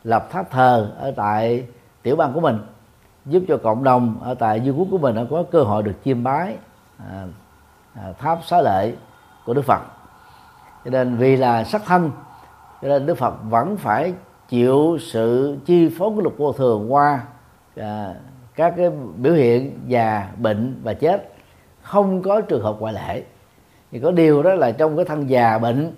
[0.03, 1.65] lập tháp thờ ở tại
[2.03, 2.59] tiểu bang của mình
[3.25, 6.23] giúp cho cộng đồng ở tại dương quốc của mình có cơ hội được chiêm
[6.23, 6.55] bái
[6.97, 7.25] à,
[7.93, 8.93] à, tháp xá lệ
[9.45, 9.81] của đức phật
[10.85, 12.11] cho nên vì là sắc thân
[12.81, 14.13] cho nên đức phật vẫn phải
[14.49, 17.23] chịu sự chi phối của luật vô thường qua
[17.75, 18.13] à,
[18.55, 21.33] các cái biểu hiện già bệnh và chết.
[21.81, 23.23] Không có trường hợp ngoại lệ.
[23.91, 25.93] Thì có điều đó là trong cái thân già bệnh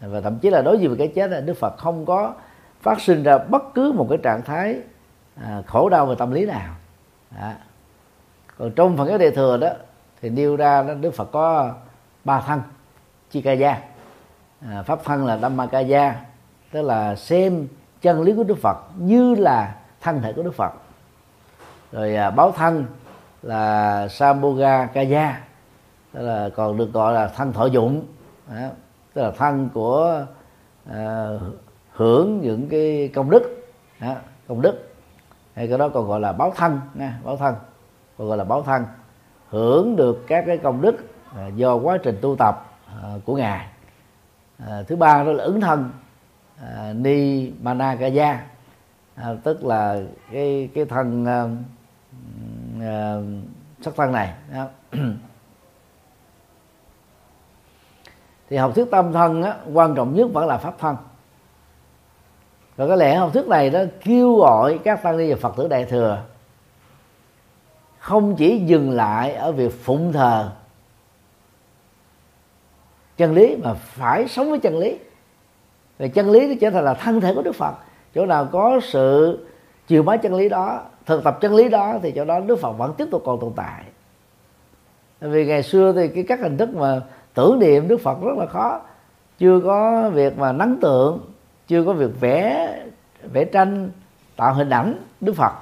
[0.00, 2.34] và thậm chí là đối với cái chết là đức phật không có
[2.80, 4.76] phát sinh ra bất cứ một cái trạng thái
[5.42, 6.74] à, khổ đau về tâm lý nào.
[7.40, 7.52] Đó.
[8.58, 9.68] còn trong phần cái đề thừa đó
[10.22, 11.72] thì nêu ra đó đức phật có
[12.24, 12.60] ba thân
[13.30, 13.78] chi kaya
[14.68, 16.20] à, pháp thân là Dhammakaya
[16.70, 17.68] tức là xem
[18.00, 20.72] chân lý của Đức Phật như là thân thể của Đức Phật.
[21.92, 22.84] Rồi à, báo thân
[23.42, 25.40] là Samboga Kaya
[26.12, 28.04] tức là còn được gọi là thân thọ dụng.
[28.50, 28.70] À,
[29.14, 30.26] tức là thân của
[30.90, 31.28] à,
[31.92, 33.66] hưởng những cái công đức.
[33.98, 34.16] À,
[34.48, 34.94] công đức.
[35.54, 37.54] Hay cái đó còn gọi là báo thân nha báo thân.
[38.18, 38.84] Còn gọi là báo thân.
[39.48, 40.96] Hưởng được các cái công đức
[41.36, 42.66] à, do quá trình tu tập
[43.02, 43.66] à, của ngài
[44.66, 45.90] à, thứ ba đó là ứng thân
[46.62, 48.46] à, ni manakaya
[49.14, 50.00] à, tức là
[50.32, 51.48] cái cái thân à,
[52.80, 53.16] à,
[53.80, 54.66] sắc thân này đó.
[58.50, 60.96] thì học thuyết tâm thân á, quan trọng nhất vẫn là pháp thân
[62.76, 65.68] và có lẽ học thuyết này đó kêu gọi các tăng ni và phật tử
[65.68, 66.22] đại thừa
[67.98, 70.50] không chỉ dừng lại ở việc phụng thờ
[73.20, 74.98] chân lý mà phải sống với chân lý.
[75.98, 77.74] Về chân lý nó trở thành là thân thể của đức phật.
[78.14, 79.38] Chỗ nào có sự
[79.86, 82.72] chiều bái chân lý đó thực tập chân lý đó thì chỗ đó đức phật
[82.72, 83.84] vẫn tiếp tục còn tồn tại
[85.20, 87.00] vì ngày xưa thì cái các hình thức mà
[87.34, 88.80] tưởng niệm đức phật rất là khó.
[89.38, 91.20] Chưa có việc mà nắng tượng
[91.68, 92.68] chưa có việc vẽ
[93.32, 93.90] vẽ tranh
[94.36, 95.52] tạo hình ảnh đức phật.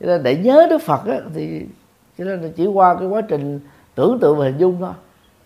[0.00, 1.66] Cho nên để nhớ đức phật á, thì
[2.18, 3.60] cho nên chỉ qua cái quá trình
[3.94, 4.92] tưởng tượng và hình dung thôi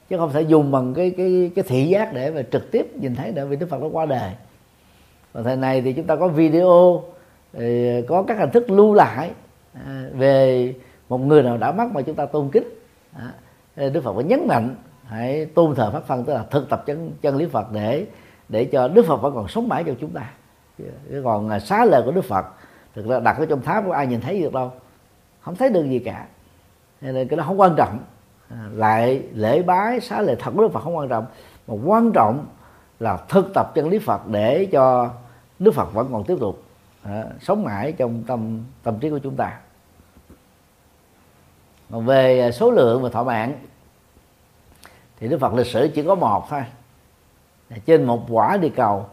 [0.09, 3.15] chứ không thể dùng bằng cái cái cái thị giác để mà trực tiếp nhìn
[3.15, 4.31] thấy được vì đức phật đã qua đời.
[5.33, 7.03] Và thời này thì chúng ta có video
[8.09, 9.31] có các hình thức lưu lại
[9.75, 10.75] à, về
[11.09, 12.69] một người nào đã mất mà chúng ta tôn kính.
[13.17, 13.33] À,
[13.89, 17.13] đức phật phải nhấn mạnh, hãy tôn thờ pháp thân, tức là thực tập chân
[17.23, 18.07] chân lý phật để
[18.49, 20.31] để cho đức phật vẫn còn sống mãi cho chúng ta.
[21.25, 22.47] Còn xá lời của đức phật,
[22.95, 24.73] thực ra đặt ở trong tháp của ai nhìn thấy được đâu?
[25.41, 26.27] Không thấy được gì cả.
[27.01, 27.99] Nên cái đó không quan trọng.
[28.53, 31.27] À, lại lễ bái xá lệ thật của đức phật không quan trọng.
[31.67, 32.47] Mà quan trọng
[33.01, 35.11] là thực tập chân lý phật để cho
[35.59, 36.63] đức phật vẫn còn tiếp tục
[37.03, 39.59] à, sống mãi trong tâm tâm trí của chúng ta.
[41.91, 43.53] Còn về số lượng và thọ mạng
[45.21, 46.65] thì đức phật lịch sử chỉ có một thôi.
[47.87, 49.07] Trên một quả địa cầu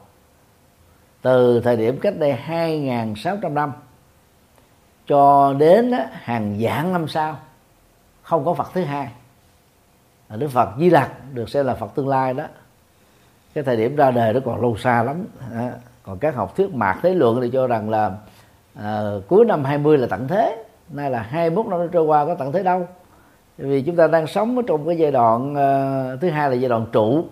[1.21, 3.71] từ thời điểm cách đây 2.600 năm
[5.07, 7.37] cho đến hàng vạn năm sau
[8.21, 9.09] không có Phật thứ hai.
[10.37, 12.43] Đức Phật Di Lặc được xem là Phật tương lai đó.
[13.53, 15.25] Cái thời điểm ra đời nó còn lâu xa lắm.
[16.03, 18.11] Còn các học thuyết mạt thế luận thì cho rằng là
[18.75, 20.63] à, cuối năm 20 là tận thế.
[20.89, 22.87] Nay là 21 năm nó trôi qua có tận thế đâu.
[23.57, 26.69] Vì chúng ta đang sống ở trong cái giai đoạn à, thứ hai là giai
[26.69, 27.25] đoạn trụ.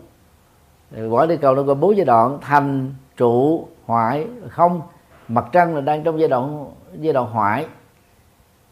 [0.92, 4.82] Gọi đi cầu nó có bốn giai đoạn thành trụ hoại không.
[5.28, 7.66] Mặt trăng là đang trong giai đoạn giai đoạn hoại.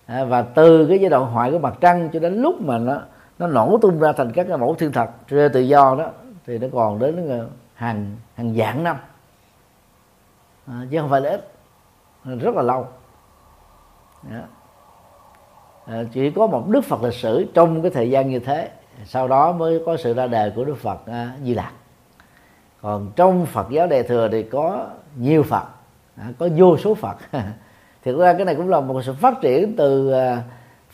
[0.06, 3.02] À, và từ cái giai đoạn hoại của mặt trăng cho đến lúc mà nó
[3.40, 5.10] nó nổ tung ra thành các cái mẫu thiên thật.
[5.28, 6.12] Rơi tự do đó
[6.46, 8.98] thì nó còn đến ờ, hàng hàng vạn năm.
[10.68, 11.52] À, chứ không phải là ít
[12.40, 12.88] rất là lâu.
[15.86, 18.70] À, chỉ có một đức phật lịch sử trong cái thời gian như thế
[19.06, 21.74] sau đó mới có sự ra đời của đức phật à, di lặc.
[22.82, 25.66] Còn trong phật giáo đại thừa thì có nhiều phật
[26.16, 27.18] à, có vô số phật.
[28.04, 30.44] Thực ra cái này cũng là một sự phát triển từ à,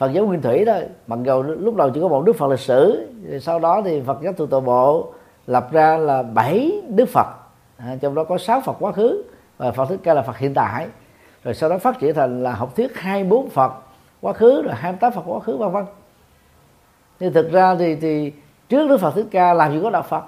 [0.02, 0.78] phật giáo nguyên thủy đó
[1.08, 3.08] mặc dù lúc đầu chỉ có một đức phật lịch sử
[3.42, 5.14] sau đó thì phật giáo từ tổ bộ
[5.48, 7.28] lập ra là bảy đức phật.
[7.78, 9.24] À, trong đó có sáu phật quá khứ
[9.58, 10.88] và phật thích ca là phật hiện tại.
[11.44, 13.74] Rồi sau đó phát triển thành là học thuyết hai bốn phật
[14.22, 15.86] quá khứ rồi hai tám phật quá khứ vân vân.
[17.20, 18.34] Thì thực ra thì thì
[18.70, 20.24] trước đức phật thích ca làm gì có đạo phật?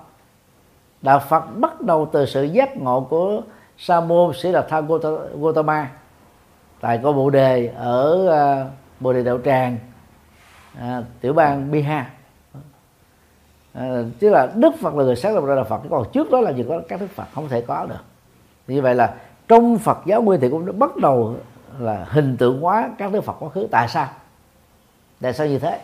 [1.02, 3.42] Đạo phật bắt đầu từ sự giác ngộ của
[3.78, 4.82] sa môn sĩ là tha
[5.40, 5.90] gotama
[6.82, 8.66] tại có bộ đề ở à,
[9.04, 9.78] bồ đề đạo tràng
[10.80, 12.06] à, tiểu bang bihar.
[13.74, 16.42] À, chứ là đức phật là người sáng lập ra là phật còn trước đó
[16.42, 18.04] là gì có các đức phật không thể có được.
[18.68, 19.16] Như vậy là
[19.48, 21.36] trong phật giáo nguyên thì cũng đã bắt đầu
[21.80, 23.68] là hình tượng hóa các đức phật quá khứ.
[23.72, 24.08] Tại sao?
[25.22, 25.80] Tại sao như thế?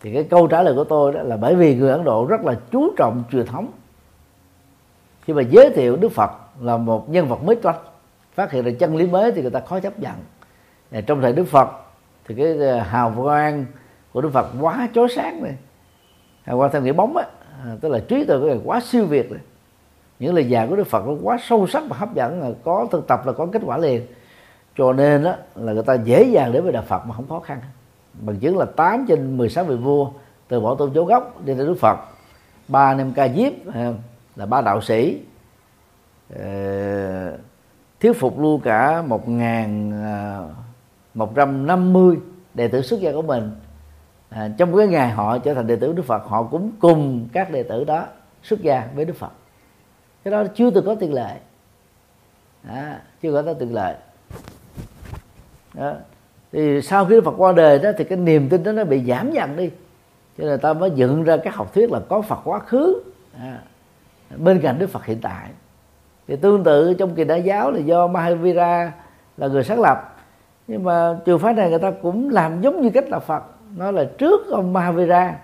[0.00, 2.40] Thì cái câu trả lời của tôi đó là bởi vì người ấn độ rất
[2.44, 3.68] là chú trọng truyền thống.
[5.22, 6.30] Khi mà giới thiệu đức phật
[6.60, 7.78] là một nhân vật mới toanh
[8.34, 10.14] phát hiện ra chân lý mới thì người ta khó chấp nhận
[11.06, 11.68] trong thời đức phật,
[12.28, 13.66] thì cái ờ, hào quang
[14.12, 15.54] của đức phật quá chói sáng này
[16.42, 17.24] hào quang theo nghĩa bóng á
[17.64, 19.40] à, tức là trí tuệ của ngài quá siêu việt này
[20.18, 22.86] những lời dạy của đức phật nó quá sâu sắc và hấp dẫn, là có
[22.90, 24.06] thực tập là có kết quả liền.
[24.76, 27.40] Cho nên đó là người ta dễ dàng đến với đạo phật mà không khó
[27.40, 27.60] khăn.
[28.12, 30.10] Bằng chứng là 8 trên 16 vị vua
[30.48, 31.98] từ bỏ tôn giáo gốc đi đến đức phật.
[32.68, 33.92] Ba anh em ca diếp à,
[34.36, 35.20] là ba đạo sĩ
[36.38, 37.38] ờ,
[38.00, 40.42] thuyết phục luôn cả một ngàn à,
[41.16, 42.16] à, một trăm năm mươi
[42.54, 43.50] đệ tử xuất gia của mình.
[44.30, 47.50] À, trong cái ngày họ trở thành đệ tử đức phật họ cũng cùng các
[47.50, 48.06] đệ tử đó
[48.42, 49.32] xuất gia với đức phật.
[50.24, 51.36] Cái đó chưa từng có tiền lệ.
[52.68, 53.96] À, chưa có tiền lệ.
[55.74, 55.92] Đó.
[56.52, 59.04] thì sau khi đức phật qua đời đó thì cái niềm tin đó nó bị
[59.04, 59.70] giảm dần đi.
[60.38, 63.02] Cho nên ta mới dựng ra các học thuyết là có phật quá khứ.
[63.38, 63.58] À,
[64.36, 65.48] bên cạnh đức phật hiện tại.
[66.28, 68.92] Thì tương tự trong kỳ đại giáo là do Mahavira
[69.36, 70.15] là người sáng lập
[70.68, 73.42] nhưng mà trường phái này người ta cũng làm giống như cách là Phật.
[73.76, 75.38] Nó là trước ông Mahavira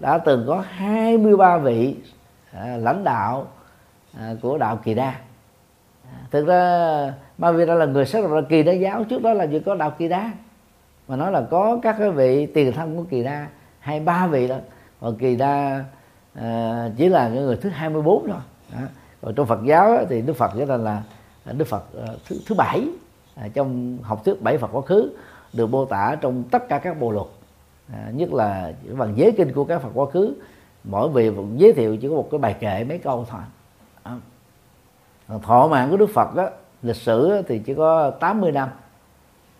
[0.00, 1.96] đã từng có 23 vị
[2.52, 3.46] à, lãnh đạo
[4.18, 5.14] à, của đạo Kỳ Đa.
[6.04, 9.46] À, thực ra Mahavira là người sáng lập ra Kỳ Đa giáo trước đó là
[9.46, 10.30] chỉ có đạo Kỳ Đa.
[11.08, 13.46] Mà nói là có các cái vị tiền thân của Kỳ Đa
[13.78, 14.56] hai ba vị đó.
[15.00, 15.84] Còn Kỳ Đa
[16.34, 18.40] à, chỉ là người thứ 24 thôi.
[18.72, 18.80] Đó.
[19.22, 21.02] còn trong Phật giáo thì Đức Phật trở thành là
[21.52, 22.88] Đức Phật à, thứ thứ bảy
[23.36, 25.10] à, trong học thuyết bảy Phật quá khứ
[25.52, 27.26] được mô tả trong tất cả các bộ luật.
[27.92, 30.34] À, nhất là bằng giới kinh của các Phật quá khứ
[30.84, 33.40] mỗi vị giới thiệu chỉ có một cái bài kệ mấy câu thôi.
[34.02, 34.16] À.
[35.42, 36.48] thọ mạng của Đức Phật đó
[36.82, 38.68] lịch sử thì chỉ có 80 năm.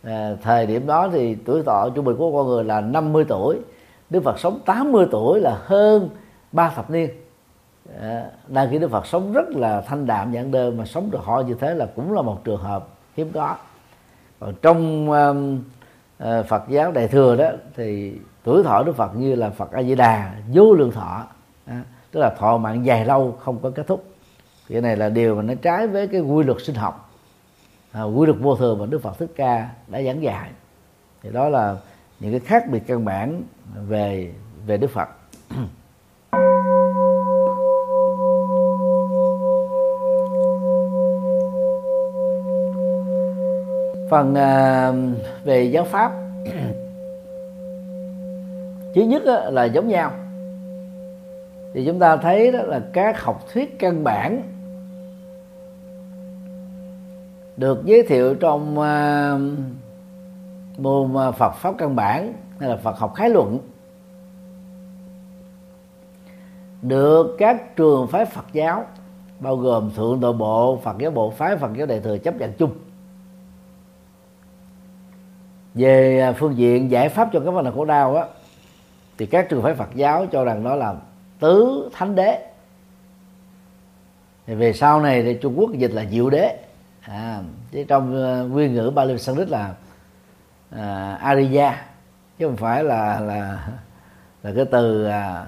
[0.03, 3.61] À, thời điểm đó thì tuổi thọ trung bình của con người là 50 tuổi
[4.11, 6.09] Đức Phật sống 80 tuổi là hơn
[6.53, 7.11] ba thập niên.
[8.01, 11.21] À, đang khi Đức Phật sống rất là thanh đạm giản đơn mà sống được
[11.23, 13.57] họ như thế là cũng là một trường hợp hiếm có.
[14.41, 15.63] Còn trong um,
[16.23, 19.83] uh, Phật giáo đại thừa đó thì tuổi thọ Đức Phật như là Phật A
[19.83, 21.25] Di Đà vô lượng thọ
[21.67, 24.05] à, tức là thọ mạng dài lâu không có kết thúc.
[24.69, 27.11] Cái này là điều mà nó trái với cái quy luật sinh học.
[27.93, 30.51] À, quy luật vô thường mà Đức Phật Thích Ca đã giảng dạy.
[31.23, 31.77] Thì đó là
[32.21, 33.43] những cái khác biệt căn bản
[33.89, 34.33] về
[34.67, 35.09] về Đức Phật.
[44.11, 44.93] phần à,
[45.45, 46.13] về giáo pháp.
[48.95, 50.11] Thứ nhất là giống nhau.
[51.75, 54.43] Thì chúng ta thấy đó là các học thuyết căn bản
[57.57, 59.39] được giới thiệu trong à,
[60.79, 63.59] môn à, Phật pháp căn bản hay là Phật học khái luận.
[66.83, 68.85] Được các trường phái Phật giáo,
[69.41, 72.53] bao gồm thượng tọa bộ, Phật giáo bộ phái, Phật giáo đại thừa chấp nhận
[72.53, 72.71] chung
[75.77, 78.25] về à, phương diện giải pháp cho cái vấn đề khổ đau á
[79.19, 80.95] thì các trường phái Phật giáo cho rằng đó là
[81.41, 82.47] tứ thánh đế.
[84.47, 86.59] Thì về sau này thì Trung Quốc dịch là diệu đế.
[87.01, 89.75] À, chứ trong uh, nguyên ngữ Bali Sanskrit là
[90.71, 91.85] à, uh, Ariya
[92.39, 93.69] chứ không phải là là
[94.43, 95.47] là cái từ uh,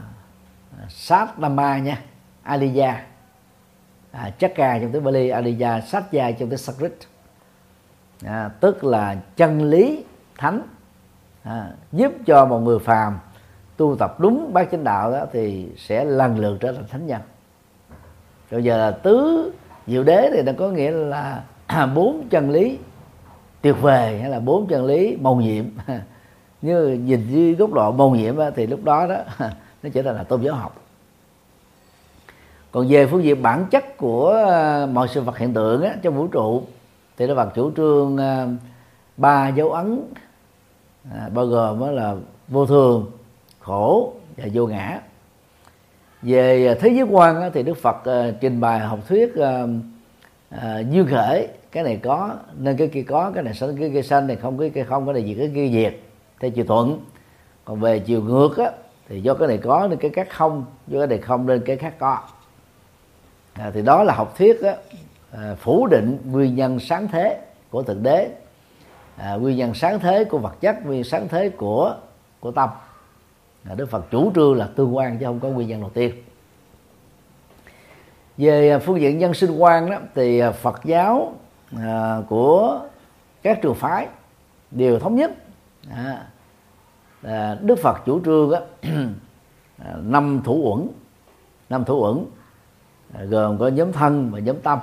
[0.88, 2.02] sát nama nha
[2.42, 3.04] Aliya
[4.12, 6.92] à, Chakra trong tiếng Bali Aliya Satya trong tiếng Sanskrit.
[8.24, 10.04] À, tức là chân lý
[10.38, 10.60] thánh
[11.42, 13.18] à, giúp cho một người phàm
[13.76, 17.20] tu tập đúng bát chánh đạo đó thì sẽ lần lượt trở thành thánh nhân.
[18.50, 19.52] Bây giờ là tứ
[19.86, 21.42] diệu đế thì nó có nghĩa là
[21.94, 22.78] bốn chân lý
[23.60, 25.64] tuyệt vời hay là bốn chân lý mầu nhiệm.
[26.62, 29.16] Như nhìn dưới góc độ mầu nhiệm thì lúc đó đó
[29.82, 30.74] nó trở thành là tôn giáo học.
[32.72, 36.14] Còn về phương diện bản chất của à, mọi sự vật hiện tượng á, trong
[36.14, 36.62] vũ trụ
[37.16, 38.46] thì nó bằng chủ trương à,
[39.16, 40.02] ba dấu ấn
[41.14, 42.14] à, bao gồm đó là
[42.48, 43.10] vô thường
[43.60, 45.00] khổ và vô ngã.
[46.22, 49.70] Về à, thế giới quan thì đức phật uh, trình bày học thuyết à, uh,
[50.54, 54.02] uh, duyên khởi cái này có nên cái kia có cái này sanh cái kia
[54.02, 56.00] sanh này không cái kia không cái này gì cái kia diệt.
[56.40, 57.00] Theo chiều thuận.
[57.64, 58.70] Còn về chiều ngược á,
[59.08, 61.76] thì do cái này có nên cái khác không do cái này không nên cái
[61.76, 62.18] khác có.
[63.52, 64.74] À, thì đó là học thuyết á,
[65.32, 67.40] à, phủ định nguyên nhân sáng thế
[67.70, 68.30] của thượng đế
[69.18, 71.96] à, nguyên nhân sáng thế của vật chất nguyên nhân sáng thế của
[72.40, 72.68] của tâm.
[73.64, 76.12] À, đức phật chủ trương là tương quan chứ không có nguyên nhân đầu tiên.
[78.36, 81.32] Về à, phương diện nhân sinh quan đó thì à, phật giáo
[81.76, 82.80] à, của
[83.42, 84.06] các trường phái
[84.70, 85.30] đều thống nhất.
[85.90, 86.26] À,
[87.22, 88.58] à, đức phật chủ trương đó,
[89.78, 90.88] à, năm thủ uẩn.
[91.70, 92.24] Năm thủ uẩn
[93.14, 94.78] à, gồm có nhóm thân và nhóm tâm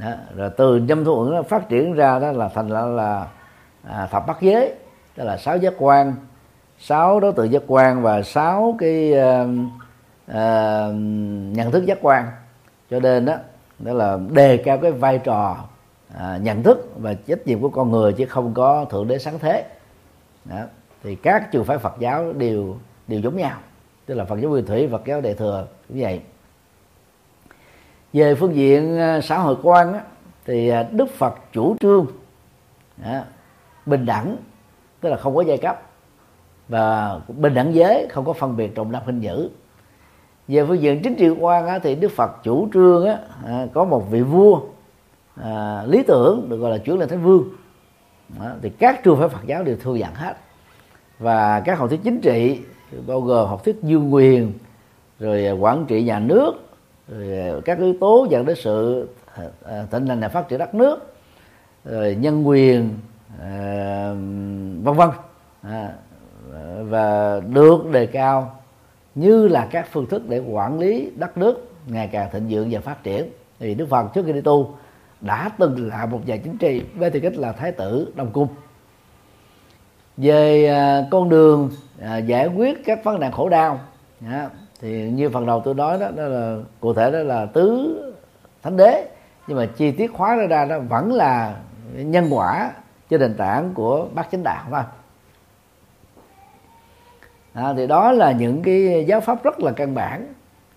[0.00, 3.26] đó, rồi từ nhâm thủ uẩn nó phát triển ra đó là thành là, là
[3.88, 4.74] à, thập bát giới
[5.14, 6.14] tức là sáu giác quan
[6.78, 9.48] sáu đối tượng giác quan và sáu cái uh,
[10.30, 10.94] uh,
[11.56, 12.24] nhận thức giác quan
[12.90, 13.34] cho nên đó
[13.78, 15.56] đó là đề cao cái vai trò
[16.14, 19.38] à, nhận thức và trách nhiệm của con người chứ không có thượng đế sáng
[19.38, 19.64] thế
[20.44, 20.60] đó.
[21.02, 22.76] thì các trường phái Phật giáo đều
[23.06, 23.58] đều giống nhau
[24.06, 26.20] tức là Phật giáo Nguyên Thủy Phật giáo Đại thừa cũng vậy
[28.12, 30.00] về phương diện ờ, xã hội quan á,
[30.44, 32.06] thì ờ, Đức Phật chủ trương
[33.86, 34.36] bình đẳng
[35.00, 35.82] tức là không có giai cấp
[36.68, 39.50] và bình đẳng giới không có phân biệt trọng nam hình dữ.
[40.48, 43.84] Về phương diện chính trị quan á, thì đức phật chủ trương á, à, có
[43.84, 44.60] một vị vua
[45.34, 47.48] à, lý tưởng được gọi là chuyển lên thánh vương.
[48.38, 50.34] Đó, thì các trường phái phật giáo đều thừa nhận hết.
[51.18, 52.60] Và các học thuyết chính trị
[53.06, 54.52] bao gồm học thuyết dương quyền
[55.18, 56.67] rồi à, quản trị nhà nước
[57.08, 60.58] rồi ờ, các yếu tố dẫn đến sự ờ, ờ, thịnh hành và phát triển
[60.58, 61.14] đất nước,
[61.84, 62.98] rồi nhân quyền
[64.82, 65.08] vân vân
[65.62, 65.92] à,
[66.82, 68.60] và được đề cao
[69.14, 72.80] như là các phương thức để quản lý đất nước ngày càng thịnh vượng và
[72.80, 73.30] phát triển.
[73.58, 74.74] Thì đức phật trước khi đi tu
[75.20, 78.48] đã từng là một nhà chính trị với tư cách là thái tử đông cung.
[80.16, 80.74] Về
[81.10, 83.80] con đường à, giải quyết các vấn nạn khổ đau
[84.26, 84.50] à,
[84.80, 87.96] thì như phần đầu tôi nói đó, đó là cụ thể đó là tứ
[88.62, 89.08] thánh đế
[89.46, 91.56] nhưng mà chi tiết khóa ra ra đó vẫn là
[91.94, 92.70] nhân quả
[93.10, 94.82] trên nền tảng của bát chánh đạo thôi.
[97.52, 100.26] À, thì đó là những cái giáo pháp rất là căn bản.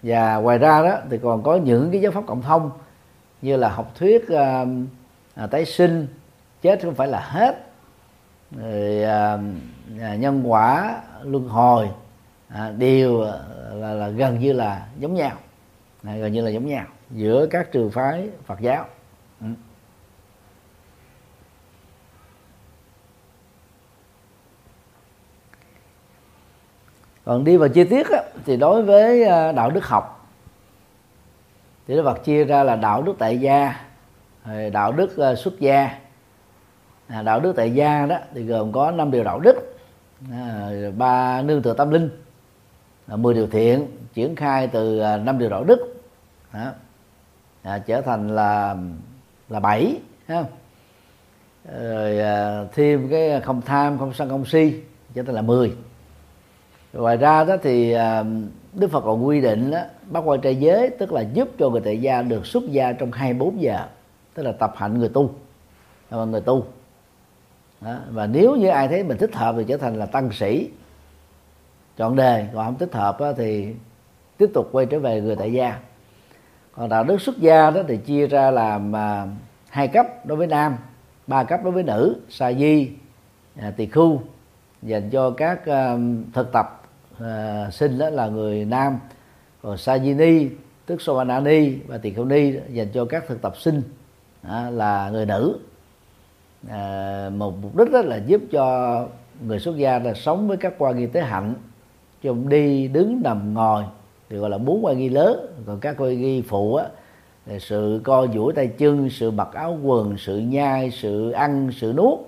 [0.04, 2.72] Và ngoài ra đó thì còn có những cái giáo pháp cộng thông
[3.41, 4.68] như là học thuyết uh,
[5.36, 6.08] à, tái sinh
[6.62, 7.68] chết không phải là hết
[8.58, 9.38] rồi à,
[10.02, 11.89] à nhân quả luân hồi
[12.54, 13.34] à, đều à,
[13.74, 15.38] là, là gần như là giống nhau.
[16.04, 16.86] À, gần như là giống nhau.
[17.10, 18.86] Giữa các trường phái Phật giáo.
[19.41, 19.47] Ừ.
[27.26, 30.30] còn đi vào chi tiết á, thì đối với à, đạo đức học
[31.88, 33.76] thì Đức Phật chia ra là đạo đức tại gia
[34.74, 35.97] đạo đức à, xuất gia.
[37.24, 39.78] Đạo đức tại gia đó thì gồm có năm điều đạo đức.
[40.97, 42.10] Ba nương tựa tâm linh
[43.08, 46.04] mười điều thiện triển khai từ à, năm điều đạo đức
[46.54, 46.72] đó.
[47.64, 48.76] À, trở thành là
[49.49, 49.95] là bảy
[50.28, 50.43] ha.
[51.82, 54.74] rồi à, thêm cái không tham không sân không si
[55.14, 55.74] trở thành là mười
[56.93, 58.24] ngoài ra đó thì à,
[58.74, 59.80] đức phật còn quy định đó,
[60.12, 63.12] bắt quan trai giới tức là giúp cho người tại gia được xuất gia trong
[63.12, 63.86] 24 giờ
[64.34, 65.32] tức là tập hạnh người tu
[66.10, 66.66] à, người tu
[67.82, 67.95] đó.
[68.10, 70.70] và nếu như ai thấy mình thích hợp thì trở thành là tăng sĩ
[71.97, 73.73] chọn đề còn không thích hợp thì
[74.37, 75.79] tiếp tục quay trở về người tại gia.
[76.75, 79.27] Còn đạo đức xuất gia đó thì chia ra làm à,
[79.69, 80.77] hai cấp đối với nam
[81.27, 82.89] ba cấp đối với nữ sa di
[83.59, 84.21] à, tỳ khu
[84.81, 85.97] dành cho các à,
[86.33, 86.81] thực tập
[87.19, 88.99] à, sinh đó là người nam.
[89.61, 90.47] Còn sa di ni
[90.85, 93.81] tức Sovanani và tỳ kheo ni dành cho các thực tập sinh
[94.41, 95.59] à, là người nữ.
[96.69, 99.07] À, một mục đích đó là giúp cho
[99.45, 101.53] người xuất gia là sống với các quan nghi tế hạnh
[102.22, 103.84] trong đi đứng nằm ngồi.
[104.30, 105.47] Thì gọi là bốn quan nghi lớn.
[105.65, 106.86] Còn các quan nghi phụ á
[107.45, 111.93] là sự co duỗi tay chân sự mặc áo quần sự nhai sự ăn sự
[111.97, 112.19] nuốt.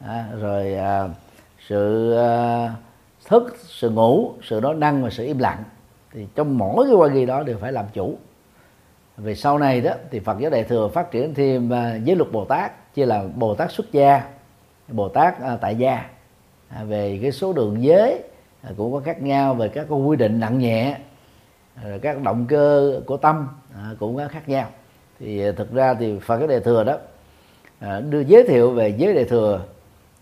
[0.00, 1.08] À, rồi à,
[1.68, 2.72] sự à,
[3.28, 5.64] thức sự ngủ sự nói năng và sự im lặng.
[6.12, 8.14] Thì trong mỗi cái quan nghi đó đều phải làm chủ.
[9.16, 12.32] Về sau này đó thì Phật giáo Đại thừa phát triển thêm à, giới luật
[12.32, 14.22] Bồ Tát chia là Bồ Tát xuất gia
[14.88, 16.04] Bồ Tát à, tại gia.
[16.68, 18.22] À, về cái số đường giới
[18.66, 20.98] À, cũng có khác nhau về các quy định nặng nhẹ
[21.74, 24.66] à, rồi các động cơ của tâm à, cũng có khác nhau
[25.20, 26.98] thì thực ra thì Phật cái đề thừa đó
[28.10, 29.60] đưa giới thiệu về giới đề thừa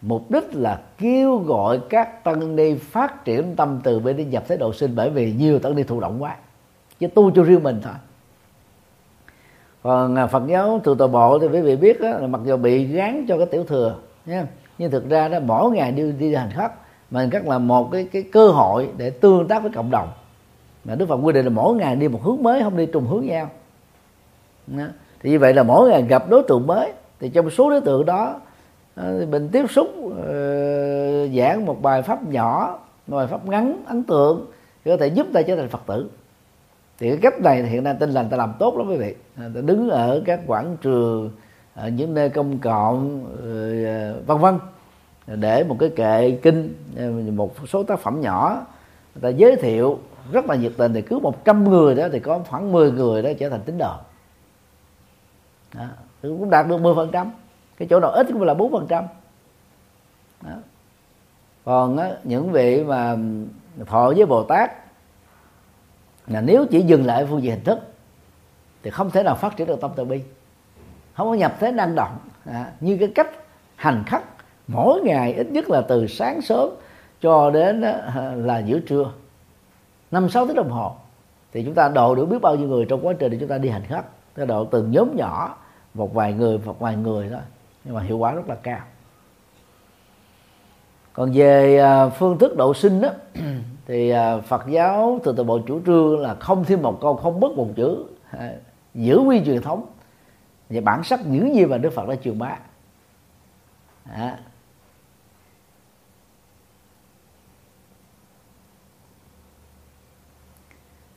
[0.02, 4.44] mục đích là kêu gọi các tăng ni phát triển tâm từ bên đi nhập
[4.48, 6.36] thế độ sinh bởi vì nhiều tăng ni thụ động quá
[7.00, 7.94] chứ tu cho riêng mình thôi.
[9.82, 12.84] Còn Phật giáo từ tòa bộ thì quý vị biết đó, là mặc dù bị
[12.84, 14.46] gán cho cái tiểu thừa nha
[14.78, 16.72] nhưng thực ra đó mỗi ngày đi đi hành khất
[17.12, 20.08] mà khất là một cái cái cơ hội để tương tác với cộng đồng.
[20.84, 23.06] Mà Đức Phật quy định là mỗi ngày đi một hướng mới không đi trùng
[23.06, 23.50] hướng nhau.
[24.66, 24.84] Đó.
[25.20, 28.06] thì như vậy là mỗi ngày gặp đối tượng mới thì trong số đối tượng
[28.06, 28.40] đó
[28.94, 30.14] ờ, mình tiếp xúc uh,
[31.36, 34.46] giảng một bài pháp nhỏ một bài pháp ngắn ấn tượng
[34.84, 36.10] thì có thể giúp ta trở thành phật tử.
[36.98, 39.14] Thì cái cách này hiện nay tin lành ta làm tốt lắm quý vị.
[39.36, 41.30] Ta đứng ở các quảng trường
[41.74, 44.58] ở những nơi công cộng ờ, vân vân
[45.26, 46.74] để một cái kệ kinh
[47.36, 48.66] một số tác phẩm nhỏ
[49.14, 49.98] người ta giới thiệu
[50.32, 53.30] rất là nhiệt tình thì cứ 100 người đó thì có khoảng 10 người đó
[53.38, 53.94] trở thành tín đồ.
[55.74, 55.84] Đó,
[56.22, 57.30] cũng đạt được 10 phần trăm.
[57.76, 59.04] Cái chỗ nào ít cũng là bốn phần trăm.
[61.64, 63.16] Còn á, những vị mà
[63.86, 64.72] thọ với bồ tát
[66.26, 67.78] là nếu chỉ dừng lại phương diện hình thức
[68.82, 70.22] thì không thể nào phát triển được tâm từ bi.
[71.14, 72.18] Không có nhập thế năng động.
[72.44, 73.30] À, như cái cách
[73.76, 74.31] hành khắc
[74.68, 76.70] mỗi ngày ít nhất là từ sáng sớm
[77.20, 77.80] cho đến
[78.36, 79.12] là giữa trưa.
[80.10, 80.92] Năm sáu tiếng đồng hồ.
[81.52, 83.58] Thì chúng ta độ được biết bao nhiêu người trong quá trình để chúng ta
[83.58, 84.04] đi hành khất,
[84.34, 85.56] ta độ từng nhóm nhỏ
[85.94, 87.40] một vài người một vài người thôi.
[87.84, 88.80] Nhưng mà hiệu quả rất là cao.
[91.12, 93.08] Còn về à, phương thức độ sinh đó
[93.86, 97.40] thì à, Phật giáo từ từ bộ chủ trương là không thêm một câu không
[97.40, 98.52] mất một chữ à,
[98.94, 99.86] giữ nguyên truyền thống.
[100.70, 102.58] Và bản sắc những gì mà Đức Phật đã truyền bá?
[104.12, 104.38] À.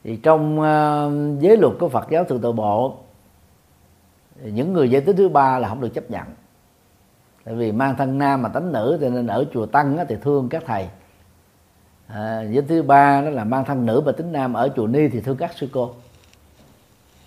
[0.05, 2.95] thì trong uh, giới luật của Phật giáo thượng từ bộ
[4.43, 6.23] những người giới tính thứ ba là không được chấp nhận.
[7.43, 10.49] Tại vì mang thân nam mà tánh nữ cho nên ở chùa tăng thì thương
[10.49, 10.87] các thầy.
[12.07, 15.07] À, giới thứ ba đó là mang thân nữ và tính nam ở chùa ni
[15.07, 15.93] thì thương các sư cô.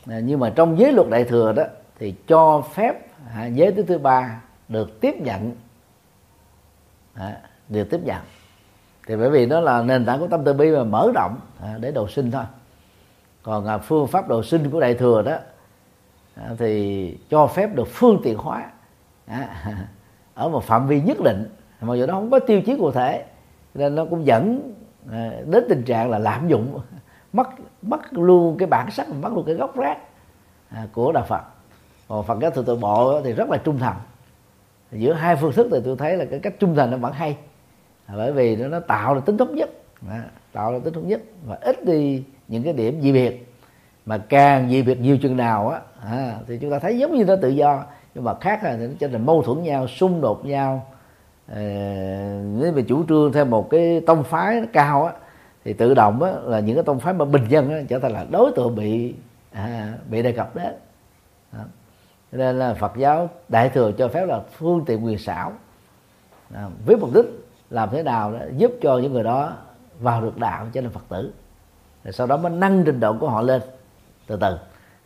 [0.06, 1.62] À, nhưng mà trong giới luật đại thừa đó
[1.98, 2.92] thì cho phép
[3.34, 5.52] à, giới thứ thứ ba được tiếp nhận.
[7.14, 8.22] À, được tiếp nhận.
[9.06, 11.76] Thì bởi vì đó là nền tảng của tâm từ bi mà mở rộng à,
[11.80, 12.44] để đầu sinh thôi
[13.48, 15.36] còn à, phương pháp đầu sinh của đại thừa đó
[16.34, 18.70] à, thì cho phép được phương tiện hóa.
[19.26, 19.48] À,
[20.34, 21.44] ở một phạm vi nhất định
[21.80, 23.24] mà giờ đó không có tiêu chí cụ thể
[23.74, 24.72] nên nó cũng dẫn
[25.46, 26.80] đến tình trạng là lạm dụng
[27.32, 27.48] mất
[27.82, 29.98] mất luôn cái bản sắc mất luôn cái gốc rác
[30.92, 31.42] của đạo Phật.
[32.08, 33.96] Còn Phật giáo thượng tự bộ thì rất là trung thành.
[34.92, 37.36] Giữa hai phương thức thì tôi thấy là cái cách trung thành nó vẫn hay.
[38.08, 39.70] Bởi vì nó, nó tạo ra tính thống nhất.
[40.52, 41.22] Tạo ra tính thống nhất.
[41.46, 43.54] Và ít đi những cái điểm dị biệt.
[44.06, 47.24] Mà càng dị biệt nhiều chừng nào á à, thì chúng ta thấy giống như
[47.24, 47.84] nó tự do.
[48.14, 50.86] Nhưng mà khác là nó trở thành mâu thuẫn nhau xung đột nhau.
[51.46, 51.60] À,
[52.58, 55.12] nếu mà chủ trương theo một cái tông phái cao á
[55.64, 58.12] thì tự động á, là những cái tông phái mà bình dân á, trở thành
[58.12, 59.14] là đối tượng bị
[59.52, 60.72] à, bị đề cập đấy
[61.52, 61.64] à.
[62.32, 65.52] nên là Phật giáo đại thừa cho phép là phương tiện quyền xảo.
[66.54, 67.26] À, với mục đích
[67.70, 69.56] làm thế nào đó giúp cho những người đó
[70.00, 71.32] vào được đạo cho nên Phật tử
[72.08, 73.62] rồi sau đó mới nâng trình độ của họ lên.
[74.26, 74.58] Từ từ.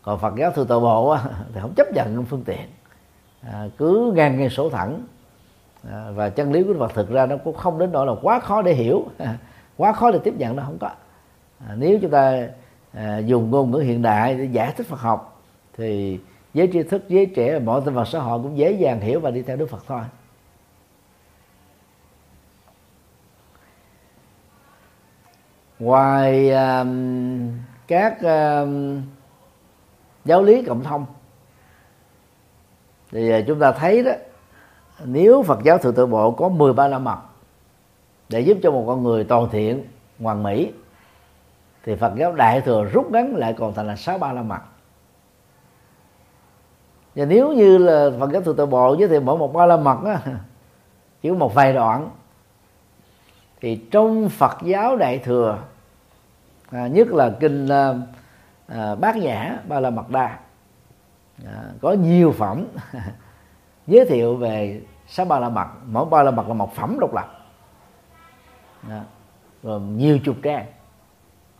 [0.02, 1.22] Còn Phật giáo thừa tự bộ á,
[1.54, 2.60] thì không chấp nhận phương tiện.
[3.42, 5.02] À, cứ ngang ngang số thẳng.
[5.90, 8.40] À, và chân lý của Phật thực ra nó cũng không đến nỗi là quá
[8.40, 9.04] khó để hiểu.
[9.18, 9.38] À,
[9.76, 10.90] quá khó để tiếp nhận nó không có.
[11.68, 12.48] À, nếu chúng ta
[12.92, 15.42] à, dùng ngôn ngữ hiện đại để giải thích Phật học
[15.76, 16.20] thì
[16.54, 19.30] giới tri thức giới trẻ mọi sinh vật xã hội cũng dễ dàng hiểu và
[19.30, 20.00] đi theo Đức Phật thôi.
[25.82, 26.86] Ngoài uh,
[27.86, 28.68] các uh,
[30.24, 31.06] giáo lý cộng thông
[33.10, 34.12] thì ờ, chúng ta thấy đó
[35.04, 37.18] nếu Phật giáo thượng tự bộ có 13 la mật
[38.28, 39.84] để giúp cho một con người toàn thiện
[40.20, 40.72] hoàn mỹ
[41.84, 44.60] thì Phật giáo đại thừa rút ngắn lại còn thành là sáu ba la mật.
[47.14, 49.76] Và nếu như là Phật giáo thượng tự bộ với thì mỗi một ba la
[49.76, 50.20] mật á
[51.22, 52.10] chỉ có một vài đoạn
[53.60, 55.58] thì trong Phật giáo đại thừa
[56.72, 57.94] à, nhất là kinh à,
[58.66, 60.38] à, bát nhã ba la mật đa.
[61.46, 62.66] À, có nhiều phẩm
[63.86, 65.66] giới thiệu về sáu ba la mật.
[65.86, 67.38] Mỗi ba la mật là một phẩm độc lập.
[68.88, 69.04] À,
[69.62, 70.66] rồi nhiều chục trang.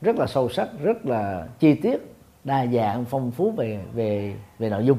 [0.01, 4.71] Rất là sâu sắc rất là chi tiết đa dạng phong phú về về về
[4.71, 4.99] nội dung.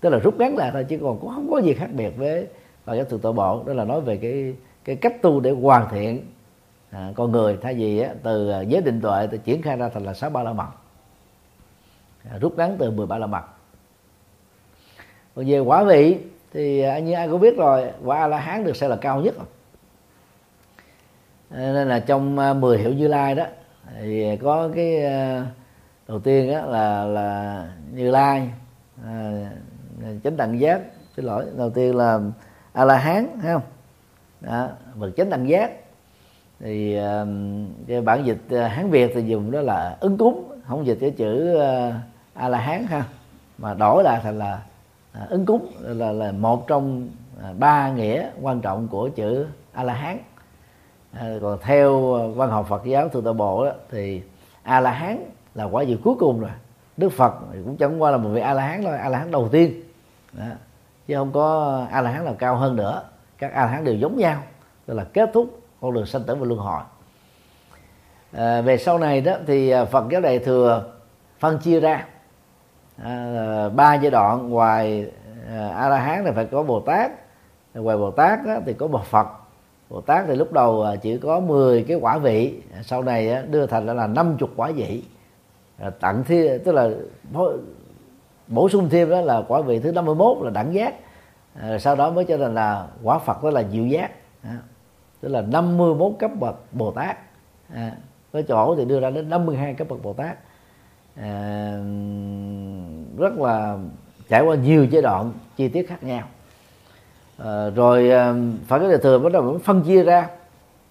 [0.00, 2.46] Tức là rút ngắn lại thôi chứ còn cũng không có gì khác biệt với
[2.86, 3.62] bài giáo thượng tội bộ.
[3.66, 6.26] Đó là nói về cái cái cách tu để hoàn thiện
[6.90, 9.88] à, con người thay vì á, từ à, giới định tuệ thì triển khai ra
[9.88, 10.68] thành là sáu ba la mật.
[12.30, 13.42] À, rút ngắn từ 13 la mật.
[15.34, 16.18] Còn về quả vị
[16.52, 19.20] thì à, như ai cũng biết rồi quả a la hán được xem là cao
[19.20, 19.34] nhất.
[21.50, 23.44] À, nên là trong 10 hiệu như lai đó
[24.00, 25.46] thì có cái à,
[26.08, 28.50] đầu tiên đó là là như lai
[29.04, 29.32] à,
[30.24, 30.80] chánh đẳng giác
[31.16, 32.20] xin lỗi đầu tiên là
[32.72, 33.62] a la hán thấy không?
[34.40, 35.70] Đó, vật chánh đẳng giác
[36.60, 40.86] thì um, cái bản dịch ờ, hán việt thì dùng đó là ứng cúng không
[40.86, 41.92] dịch cái chữ ờ,
[42.34, 43.04] a la hán ha
[43.58, 44.62] mà đổi lại thành là
[45.12, 47.08] à, ứng cúng là là một trong
[47.42, 50.18] à, ba nghĩa quan trọng của chữ a la hán
[51.12, 54.22] à, còn theo ờ, văn học Phật giáo thượng tọa bộ đó, thì
[54.62, 56.50] a la hán là quả vị cuối cùng rồi.
[56.96, 57.34] Đức Phật
[57.64, 59.82] cũng chẳng qua là một vị a la hán thôi a la hán đầu tiên.
[60.32, 60.44] Đó.
[61.06, 63.02] chứ không có a la hán nào cao hơn nữa.
[63.38, 64.42] Các a la hán đều giống nhau
[64.86, 66.80] tức là kết thúc con đường sanh tử và luân hồi.
[68.32, 70.92] À, về sau này đó thì à, Phật giáo đại thừa
[71.38, 72.06] phân chia ra.
[73.02, 75.10] À, ba giai đoạn ngoài
[75.48, 77.10] à, a la hán thì phải có bồ tát
[77.74, 79.26] ngoài bồ tát đó, thì có bậc phật.
[79.88, 83.42] Bồ tát thì lúc đầu à, chỉ có 10 cái quả vị sau này à,
[83.42, 85.02] đưa thành là 50 quả vị.
[86.00, 86.90] Tặng thêm tức là
[88.46, 90.94] bổ sung thêm đó là quả vị thứ 51 là đẳng giác.
[91.78, 94.10] Sau đó mới cho thành là quả phật đó là diệu giác
[95.20, 97.18] tức là 51 cấp bậc Bồ Tát.
[97.74, 97.92] À,
[98.32, 100.38] có chỗ thì đưa ra đến 52 cấp bậc Bồ Tát.
[101.16, 101.72] À,
[103.18, 103.78] rất là
[104.28, 106.28] trải qua nhiều giai đoạn chi tiết khác nhau.
[107.38, 108.34] À, rồi à,
[108.66, 110.28] phải cái đề thừa bắt đầu phân chia ra.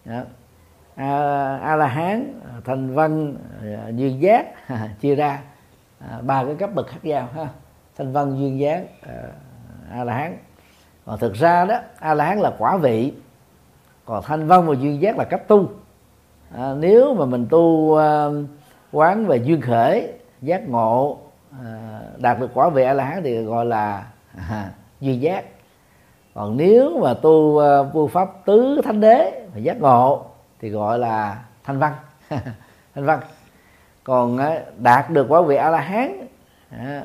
[0.05, 3.35] À, a la hán thành văn
[3.95, 4.69] duyên giác
[5.01, 5.41] chia ra.
[5.99, 7.47] À, ba cái cấp bậc khác nhau ha.
[7.97, 9.13] Thanh văn duyên giác à,
[9.91, 10.37] a la hán
[11.05, 13.13] còn thực ra đó a la hán là quả vị
[14.09, 15.69] còn thanh văn và duyên giác là cách tu.
[16.55, 18.25] À, nếu mà mình tu à,
[18.91, 21.17] quán về duyên khởi giác ngộ
[21.63, 24.07] à, đạt được quả vị a la hán thì gọi là
[24.49, 25.45] à, duyên giác.
[26.33, 30.25] Còn nếu mà tu à, vô pháp tứ thánh đế và giác ngộ
[30.59, 31.93] thì gọi là thanh văn.
[32.95, 33.19] Thanh văn.
[34.03, 36.27] Còn à, đạt được quả vị a la hán
[36.69, 37.03] à,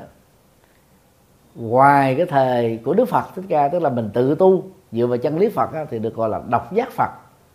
[1.55, 5.17] ngoài cái thời của đức phật thích ca tức là mình tự tu dựa vào
[5.17, 7.09] chân lý phật á, thì được gọi là độc giác phật.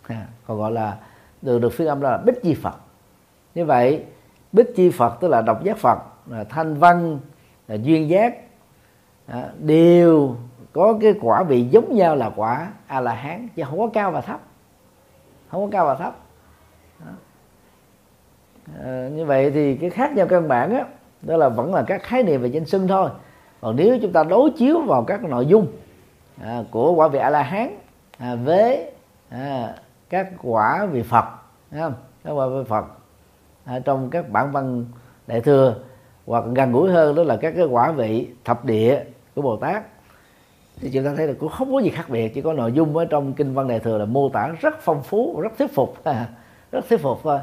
[0.09, 0.97] À, còn gọi là
[1.43, 2.74] được được phiên âm là bích chi phật.
[3.55, 4.05] Như vậy
[4.52, 7.19] bích chi phật tức là độc giác phật là thanh văn
[7.69, 8.36] là duyên giác.
[9.27, 10.36] À, đều
[10.73, 14.11] có cái quả vị giống nhau là quả a la hán chứ không có cao
[14.11, 14.40] và thấp.
[15.51, 16.16] Không có cao và thấp.
[18.85, 20.85] À, như vậy thì cái khác nhau căn bản á
[21.23, 23.11] đó là vẫn là các khái niệm về danh xưng thôi.
[23.61, 25.66] Còn nếu chúng ta đối chiếu vào các nội dung
[26.45, 27.79] à, của quả vị a la hán
[28.19, 28.91] à, với
[29.29, 29.75] à,
[30.11, 31.25] các quả vị phật
[31.79, 31.95] không?
[32.25, 32.85] các quả vị phật
[33.65, 34.85] à, trong các bản văn
[35.27, 35.75] đại thừa
[36.27, 39.05] hoặc gần gũi hơn đó là các cái quả vị thập địa
[39.35, 39.83] của bồ tát.
[40.81, 42.97] Thì chúng ta thấy là cũng không có gì khác biệt chỉ có nội dung
[42.97, 45.95] ở trong kinh văn đại thừa là mô tả rất phong phú rất thuyết phục
[46.73, 47.39] rất thuyết phục thôi.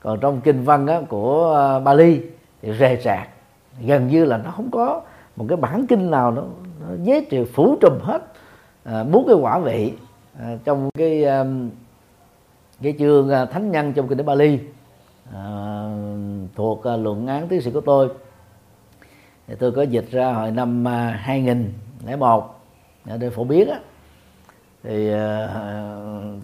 [0.00, 2.20] Còn trong kinh văn á, của à, Bali
[2.62, 3.28] thì rề rạc
[3.80, 5.00] gần như là nó không có
[5.36, 6.42] một cái bản kinh nào nó,
[6.80, 8.31] nó giới thiệu phủ trùm hết.
[8.84, 9.92] Ờ, bốn cái quả vị
[10.38, 11.24] ờ, trong cái
[12.82, 14.58] cái chương ờ, thánh nhân trong kinh tế Bali.
[15.32, 15.84] À,
[16.54, 18.08] thuộc luận án tiến sĩ của tôi.
[19.46, 22.60] Thì tôi có dịch ra hồi năm 2001
[23.04, 23.78] để phổ biến á.
[24.82, 25.10] Thì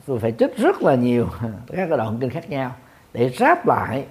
[0.07, 1.29] tôi phải trích rất là nhiều
[1.67, 2.73] các cái đoạn kinh khác nhau
[3.13, 4.07] để ráp lại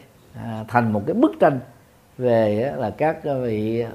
[0.67, 1.59] thành một cái bức tranh
[2.17, 3.85] về là các vị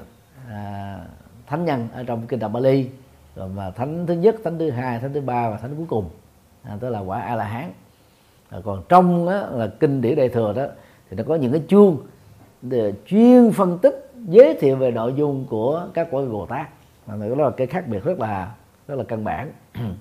[1.47, 2.89] thánh nhân ở trong kinh Đạo Bali
[3.37, 6.11] rồi mà thánh thứ nhất thánh thứ hai thánh thứ ba và thánh cuối cùng.
[6.63, 7.73] À, tức là quả a la hán
[8.49, 10.67] à, còn trong đó, là kinh điển đại thừa đó
[11.11, 11.99] thì nó có những cái chuông
[12.63, 16.69] để chuyên phân tích giới thiệu về nội dung của các quả bồ tát.
[17.07, 18.55] Mà đó là cái khác biệt rất là
[18.89, 19.53] rất là căn bản.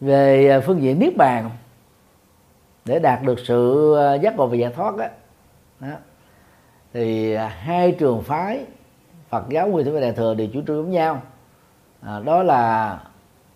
[0.00, 1.50] Về à, phương diện niết bàn
[2.84, 5.06] để đạt được sự à, giác ngộ và giải thoát đó,
[5.80, 5.96] đó
[6.92, 8.64] thì à, hai trường phái
[9.28, 11.22] Phật giáo Nguyên Thủy và Đại thừa đều chủ trương giống nhau.
[12.02, 12.98] À, đó là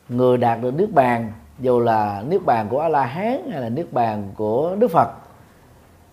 [0.08, 3.68] người đạt được nước bàn dù là nước bàn của A La Hán hay là
[3.68, 5.08] nước bàn của Đức Phật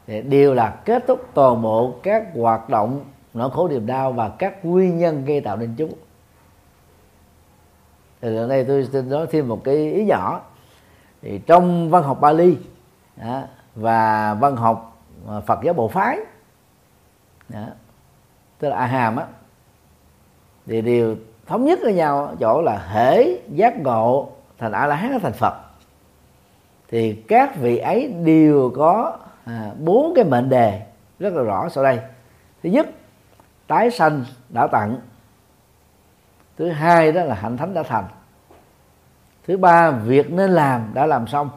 [0.08, 4.30] thì đều là kết thúc toàn bộ các hoạt động nỗi khổ niềm đau và
[4.30, 5.94] các nguyên nhân gây tạo nên chúng.
[8.22, 10.42] Thì ở đây tôi xin nói thêm một cái ý nhỏ.
[11.22, 12.58] Thì trong văn học Bali
[13.16, 13.42] đó,
[13.76, 14.98] và văn học
[15.30, 16.18] à, Phật giáo bộ phái
[17.50, 17.66] đó,
[18.60, 19.26] tức là A Hàm á
[20.70, 21.16] thì đều
[21.46, 25.54] thống nhất với nhau chỗ là hễ giác ngộ thành a la hán thành phật.
[26.90, 30.82] Thì các vị ấy đều có à, bốn cái mệnh đề
[31.20, 32.00] rất là rõ sau đây.
[32.64, 32.88] Thứ nhất
[33.68, 34.98] tái sanh đã tặng.
[36.58, 38.06] Thứ hai đó là hạnh thánh đã thành.
[39.48, 41.50] Thứ ba việc nên làm đã làm xong.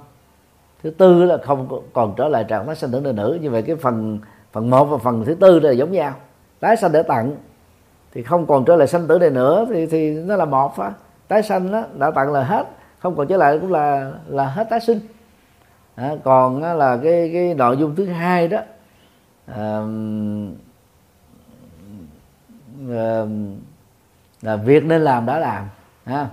[0.82, 3.39] Thứ tư là không còn trở lại trạng thái sanh tử nữa nữ.
[3.43, 4.18] Như vậy cái phần
[4.52, 6.14] phần một và phần thứ tư là giống nhau.
[6.60, 7.36] Tái sanh để tặng
[8.14, 10.93] thì không còn trở lại sanh tử này nữa thì thì nó là một á.
[11.28, 12.66] Tái sanh đó đã tặng là hết.
[12.98, 15.01] Không còn trở lại cũng là là hết tái sinh.
[15.94, 18.59] À, còn á, là cái cái nội dung thứ hai đó
[19.47, 19.80] à,
[22.90, 23.22] à,
[24.43, 25.64] là việc nên làm đã làm
[26.05, 26.28] ha.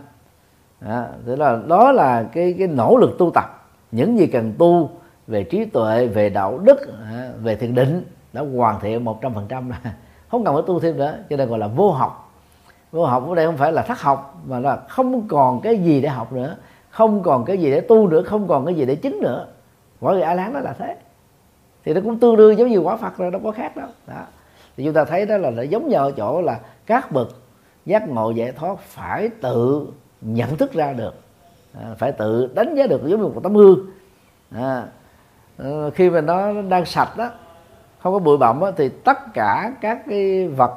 [0.79, 3.69] À, thế là đó là cái cái nỗ lực tu tập.
[3.91, 4.89] Những gì cần tu
[5.27, 6.79] về trí tuệ về đạo đức
[7.41, 8.03] về thiền định
[8.33, 9.93] đã hoàn thiện một trăm phần trăm rồi
[10.31, 12.31] không cần phải tu thêm nữa cho nên gọi là vô học.
[12.91, 16.01] Vô học ở đây không phải là thất học mà là không còn cái gì
[16.01, 16.55] để học nữa
[16.89, 19.45] không còn cái gì để tu nữa không còn cái gì để chính nữa.
[19.99, 20.95] Quả người a lán đó là thế.
[21.85, 23.87] Thì nó cũng tương đương giống như quả phật rồi đâu có khác đâu.
[24.07, 24.25] Đó.
[24.77, 27.29] thì chúng ta thấy đó là nó giống nhau ở chỗ là các bậc
[27.85, 29.87] giác ngộ giải thoát phải tự
[30.21, 31.13] nhận thức ra được.
[31.81, 33.85] À, phải tự đánh giá được giống như một tấm gương.
[34.51, 34.85] À,
[35.95, 37.31] khi mà nó đang sạch đó
[37.99, 40.71] không có bụi bặm thì tất cả các cái vật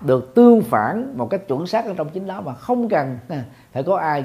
[0.00, 3.18] được tương phản một cách chuẩn xác ở trong chính đó mà không cần
[3.72, 4.24] phải có ai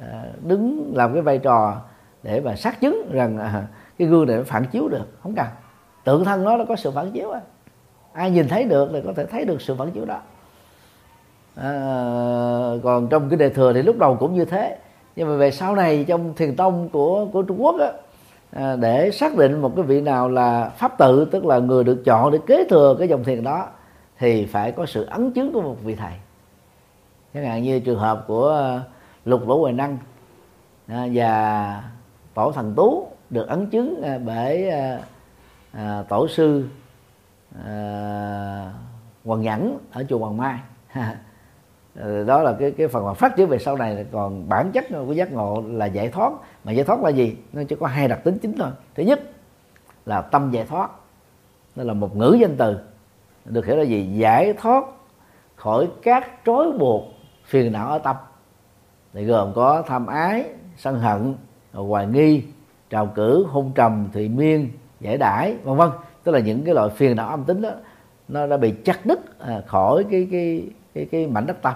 [0.00, 1.80] à, đứng làm cái vai trò
[2.22, 3.66] để mà xác chứng rằng à,
[3.98, 5.20] cái gương này nó phản chiếu được.
[5.22, 5.46] Không cần.
[6.04, 7.32] Tự thân nó nó có sự phản chiếu
[8.12, 10.20] ai nhìn thấy được thì có thể thấy được sự phản chiếu đó.
[11.54, 11.72] À,
[12.82, 14.78] còn trong cái đề thừa thì lúc đầu cũng như thế.
[15.16, 17.92] Nhưng mà về sau này trong thiền tông của của Trung Quốc á,
[18.50, 22.02] à, để xác định một cái vị nào là pháp tự tức là người được
[22.04, 23.66] chọn để kế thừa cái dòng thiền đó
[24.18, 26.12] thì phải có sự ấn chứng của một vị thầy.
[27.34, 28.80] Chẳng hạn như trường hợp của à,
[29.24, 29.98] lục lỗ hoài năng
[30.86, 31.82] à, và
[32.34, 35.00] tổ thần tú được ấn chứng à, bởi à,
[35.72, 36.64] à, tổ sư
[39.24, 40.58] hoàng nhẫn ở chùa hoàng mai.
[42.26, 45.12] Đó là cái cái phần mà phát triển về sau này còn bản chất của
[45.12, 46.32] giác ngộ là giải thoát
[46.64, 47.36] mà giải thoát là gì?
[47.52, 48.70] Nó chỉ có hai đặc tính chính thôi.
[48.94, 49.20] Thứ nhất
[50.06, 50.90] là tâm giải thoát.
[51.76, 52.78] Đó là một ngữ danh từ.
[53.44, 54.12] Được hiểu là gì?
[54.16, 54.84] Giải thoát
[55.56, 57.04] khỏi các trói buộc
[57.44, 58.16] phiền não ở tâm.
[59.12, 60.44] Thì gồm có tham ái
[60.76, 61.34] sân hận
[61.72, 62.42] hoài nghi
[62.90, 64.70] trào cử hôn trầm thị miên
[65.00, 65.90] giải đãi vân vân.
[66.24, 67.70] Tức là những cái loại phiền não âm tính đó
[68.28, 70.64] nó đã bị chặt đứt à, khỏi cái cái
[70.94, 71.74] cái cái mảnh đất tâm.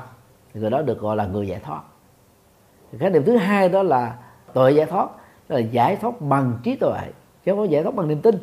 [0.55, 1.83] Thì người đó được gọi là người giải thoát.
[2.99, 4.17] Cái điểm thứ hai đó là
[4.55, 5.09] tuệ giải thoát
[5.49, 7.01] là giải thoát bằng trí tuệ
[7.45, 8.35] chứ không có giải thoát bằng niềm tin.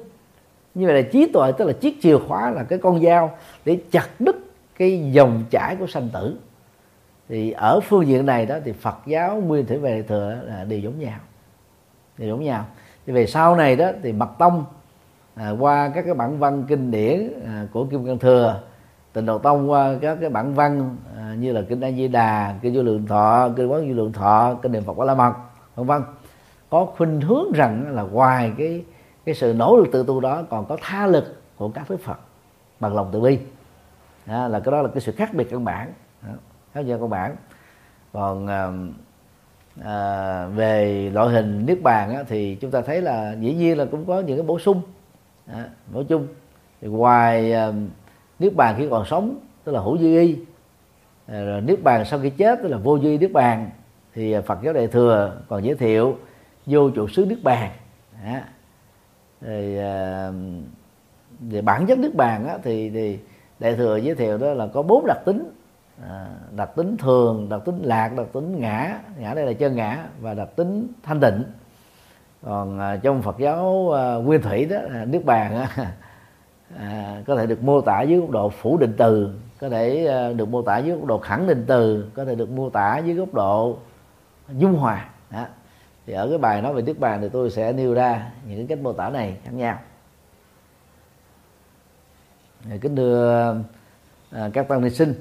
[0.73, 3.31] Như vậy là trí tuệ tức là chiếc chìa khóa là cái con dao
[3.65, 4.35] để chặt đứt
[4.77, 6.35] cái dòng chảy của sanh tử.
[7.29, 10.79] Thì ở phương diện này đó thì Phật giáo nguyên thủy về thừa là đều
[10.79, 11.19] giống nhau
[12.17, 12.65] đều giống nhau.
[13.05, 14.65] Thì về sau này đó thì mật tông
[15.35, 18.61] à, qua các cái bản văn kinh điển à, của kim cang thừa
[19.13, 22.55] tịnh độ tông qua các cái bản văn à, như là kinh a di đà
[22.61, 25.33] kinh vô lượng thọ kinh quán vô lượng thọ kinh niệm phật quả la mật
[25.75, 26.01] vân vân.
[26.69, 28.83] Có khuynh hướng rằng là ngoài cái
[29.25, 32.19] cái sự nỗ lực tự tu đó còn có tha lực của các đức phật
[32.79, 33.39] bằng lòng từ bi.
[34.25, 35.93] Đó, là cái đó là cái sự khác biệt căn bản.
[36.73, 37.35] Khác biệt căn bản.
[38.13, 38.71] Còn à,
[39.83, 43.85] à, về loại hình niết bàn á, thì chúng ta thấy là dĩ nhiên là
[43.91, 44.81] cũng có những cái bổ sung.
[45.47, 45.59] Đó,
[45.93, 46.27] bổ chung
[46.81, 47.71] thì ngoài à,
[48.39, 50.37] niết bàn khi còn sống tức là hữu duy y
[51.27, 53.69] rồi niết bàn sau khi chết tức là vô duy niết bàn
[54.15, 56.17] thì à, phật giáo đại thừa còn giới thiệu
[56.65, 57.71] vô trụ xứ Đức bàn.
[59.41, 60.31] Thì à,
[61.39, 63.19] về bản chất Đức bàn á, thì thì
[63.59, 65.49] đại thừa giới thiệu đó là có bốn đặc tính.
[66.07, 68.99] À, đặc tính thường đặc tính lạc đặc tính ngã.
[69.19, 71.43] Ngã đây là chân ngã và đặc tính thanh tịnh.
[72.43, 75.67] Còn à, trong phật giáo à, nguyên thủy đó à, niết bàn á,
[76.77, 80.33] à, có thể được mô tả dưới góc độ phủ định từ có thể à,
[80.33, 83.15] được mô tả dưới góc độ khẳng định từ có thể được mô tả dưới
[83.15, 83.77] góc độ
[84.57, 85.09] dung hòa.
[85.29, 85.45] Đó.
[86.05, 88.67] thì ở cái bài nói về niết bàn thì tôi sẽ nêu ra những cái
[88.67, 89.79] cách mô tả này khác nhau.
[92.81, 93.55] Kính thưa
[94.31, 95.13] à, các tăng ni sinh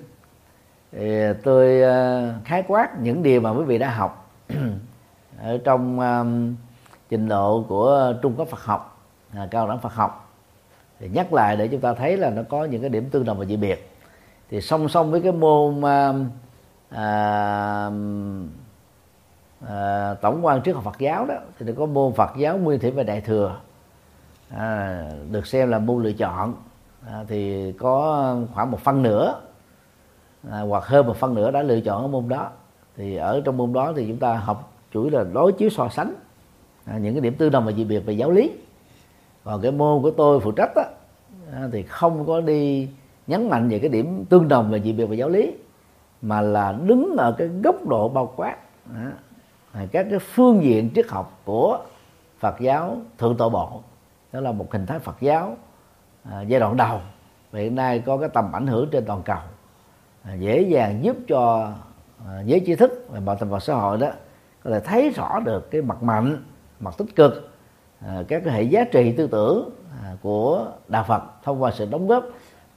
[0.92, 4.30] thì tôi à, khái quát những điều mà quý vị đã học
[5.42, 6.54] ở trong um,
[7.08, 9.00] trình độ của trung cấp Phật học
[9.34, 10.32] à, cao đẳng Phật học.
[10.98, 13.38] Thì nhắc lại để chúng ta thấy là nó có những cái điểm tương đồng
[13.38, 13.90] và dị biệt.
[14.50, 16.12] Thì song song với cái môn à,
[16.88, 17.90] à,
[19.66, 22.90] à, tổng quan trước học Phật giáo đó thì có môn Phật giáo nguyên thủy
[22.90, 23.56] và đại thừa.
[24.48, 26.54] À, được xem là môn lựa chọn.
[27.06, 29.40] À, thì có khoảng một phân nửa
[30.50, 32.50] à, hoặc hơn một phân nửa đã lựa chọn ở môn đó.
[32.96, 35.88] Thì ở trong môn đó thì chúng ta học chủ yếu là đối chiếu so
[35.88, 36.14] sánh
[36.84, 38.50] à, những cái điểm tương đồng và dị biệt về giáo lý.
[39.44, 40.82] Còn cái môn của tôi phụ trách đó,
[41.52, 42.88] à, thì không có đi
[43.26, 45.52] nhấn mạnh về cái điểm tương đồng và dị biệt về giáo lý
[46.22, 48.56] mà là đứng ở cái góc độ bao quát
[48.94, 49.12] à,
[49.72, 51.78] các cái phương diện triết học của
[52.38, 53.82] Phật giáo thượng tọa bộ
[54.32, 55.56] đó là một hình thái Phật giáo
[56.24, 57.00] à, giai đoạn đầu.
[57.50, 59.38] Và hiện nay có cái tầm ảnh hưởng trên toàn cầu.
[60.22, 61.72] À, dễ dàng giúp cho
[62.26, 64.10] à, giới trí thức và mọi tầm vào xã hội đó
[64.64, 66.44] có thể thấy rõ được cái mặt mạnh
[66.80, 67.50] mặt tích cực
[68.06, 69.70] à, các cái hệ giá trị tư tưởng
[70.02, 72.24] à, của đạo Phật thông qua sự đóng góp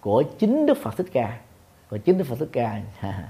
[0.02, 1.40] của chính Đức Phật Thích Ca
[1.90, 2.82] của chính Đức Phật Thích Ca.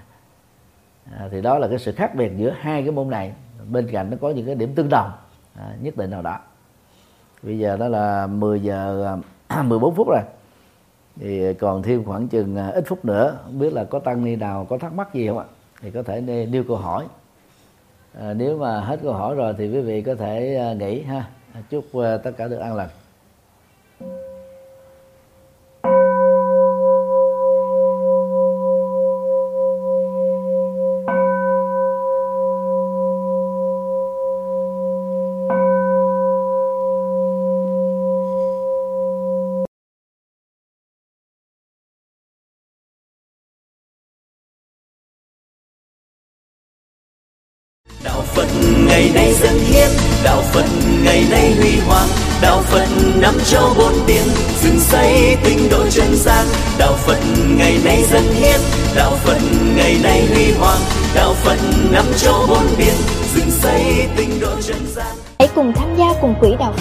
[1.11, 3.34] À, thì đó là cái sự khác biệt giữa hai cái môn này
[3.72, 5.11] bên cạnh nó có những cái điểm tương đồng
[5.56, 6.40] à, nhất định nào đó.
[7.44, 9.06] Bây giờ đó là 10 giờ
[9.48, 10.22] à, 14 phút rồi.
[11.19, 14.35] Thì còn thêm khoảng chừng à, ít phút nữa không biết là có tăng ni
[14.35, 15.45] nào có thắc mắc gì không ạ?
[15.81, 16.22] Thì có thể
[16.52, 17.06] nêu câu hỏi.
[18.19, 21.27] À, nếu mà hết câu hỏi rồi thì quý vị có thể à, nghỉ ha.
[21.69, 22.90] Chúc tất cả được an lành.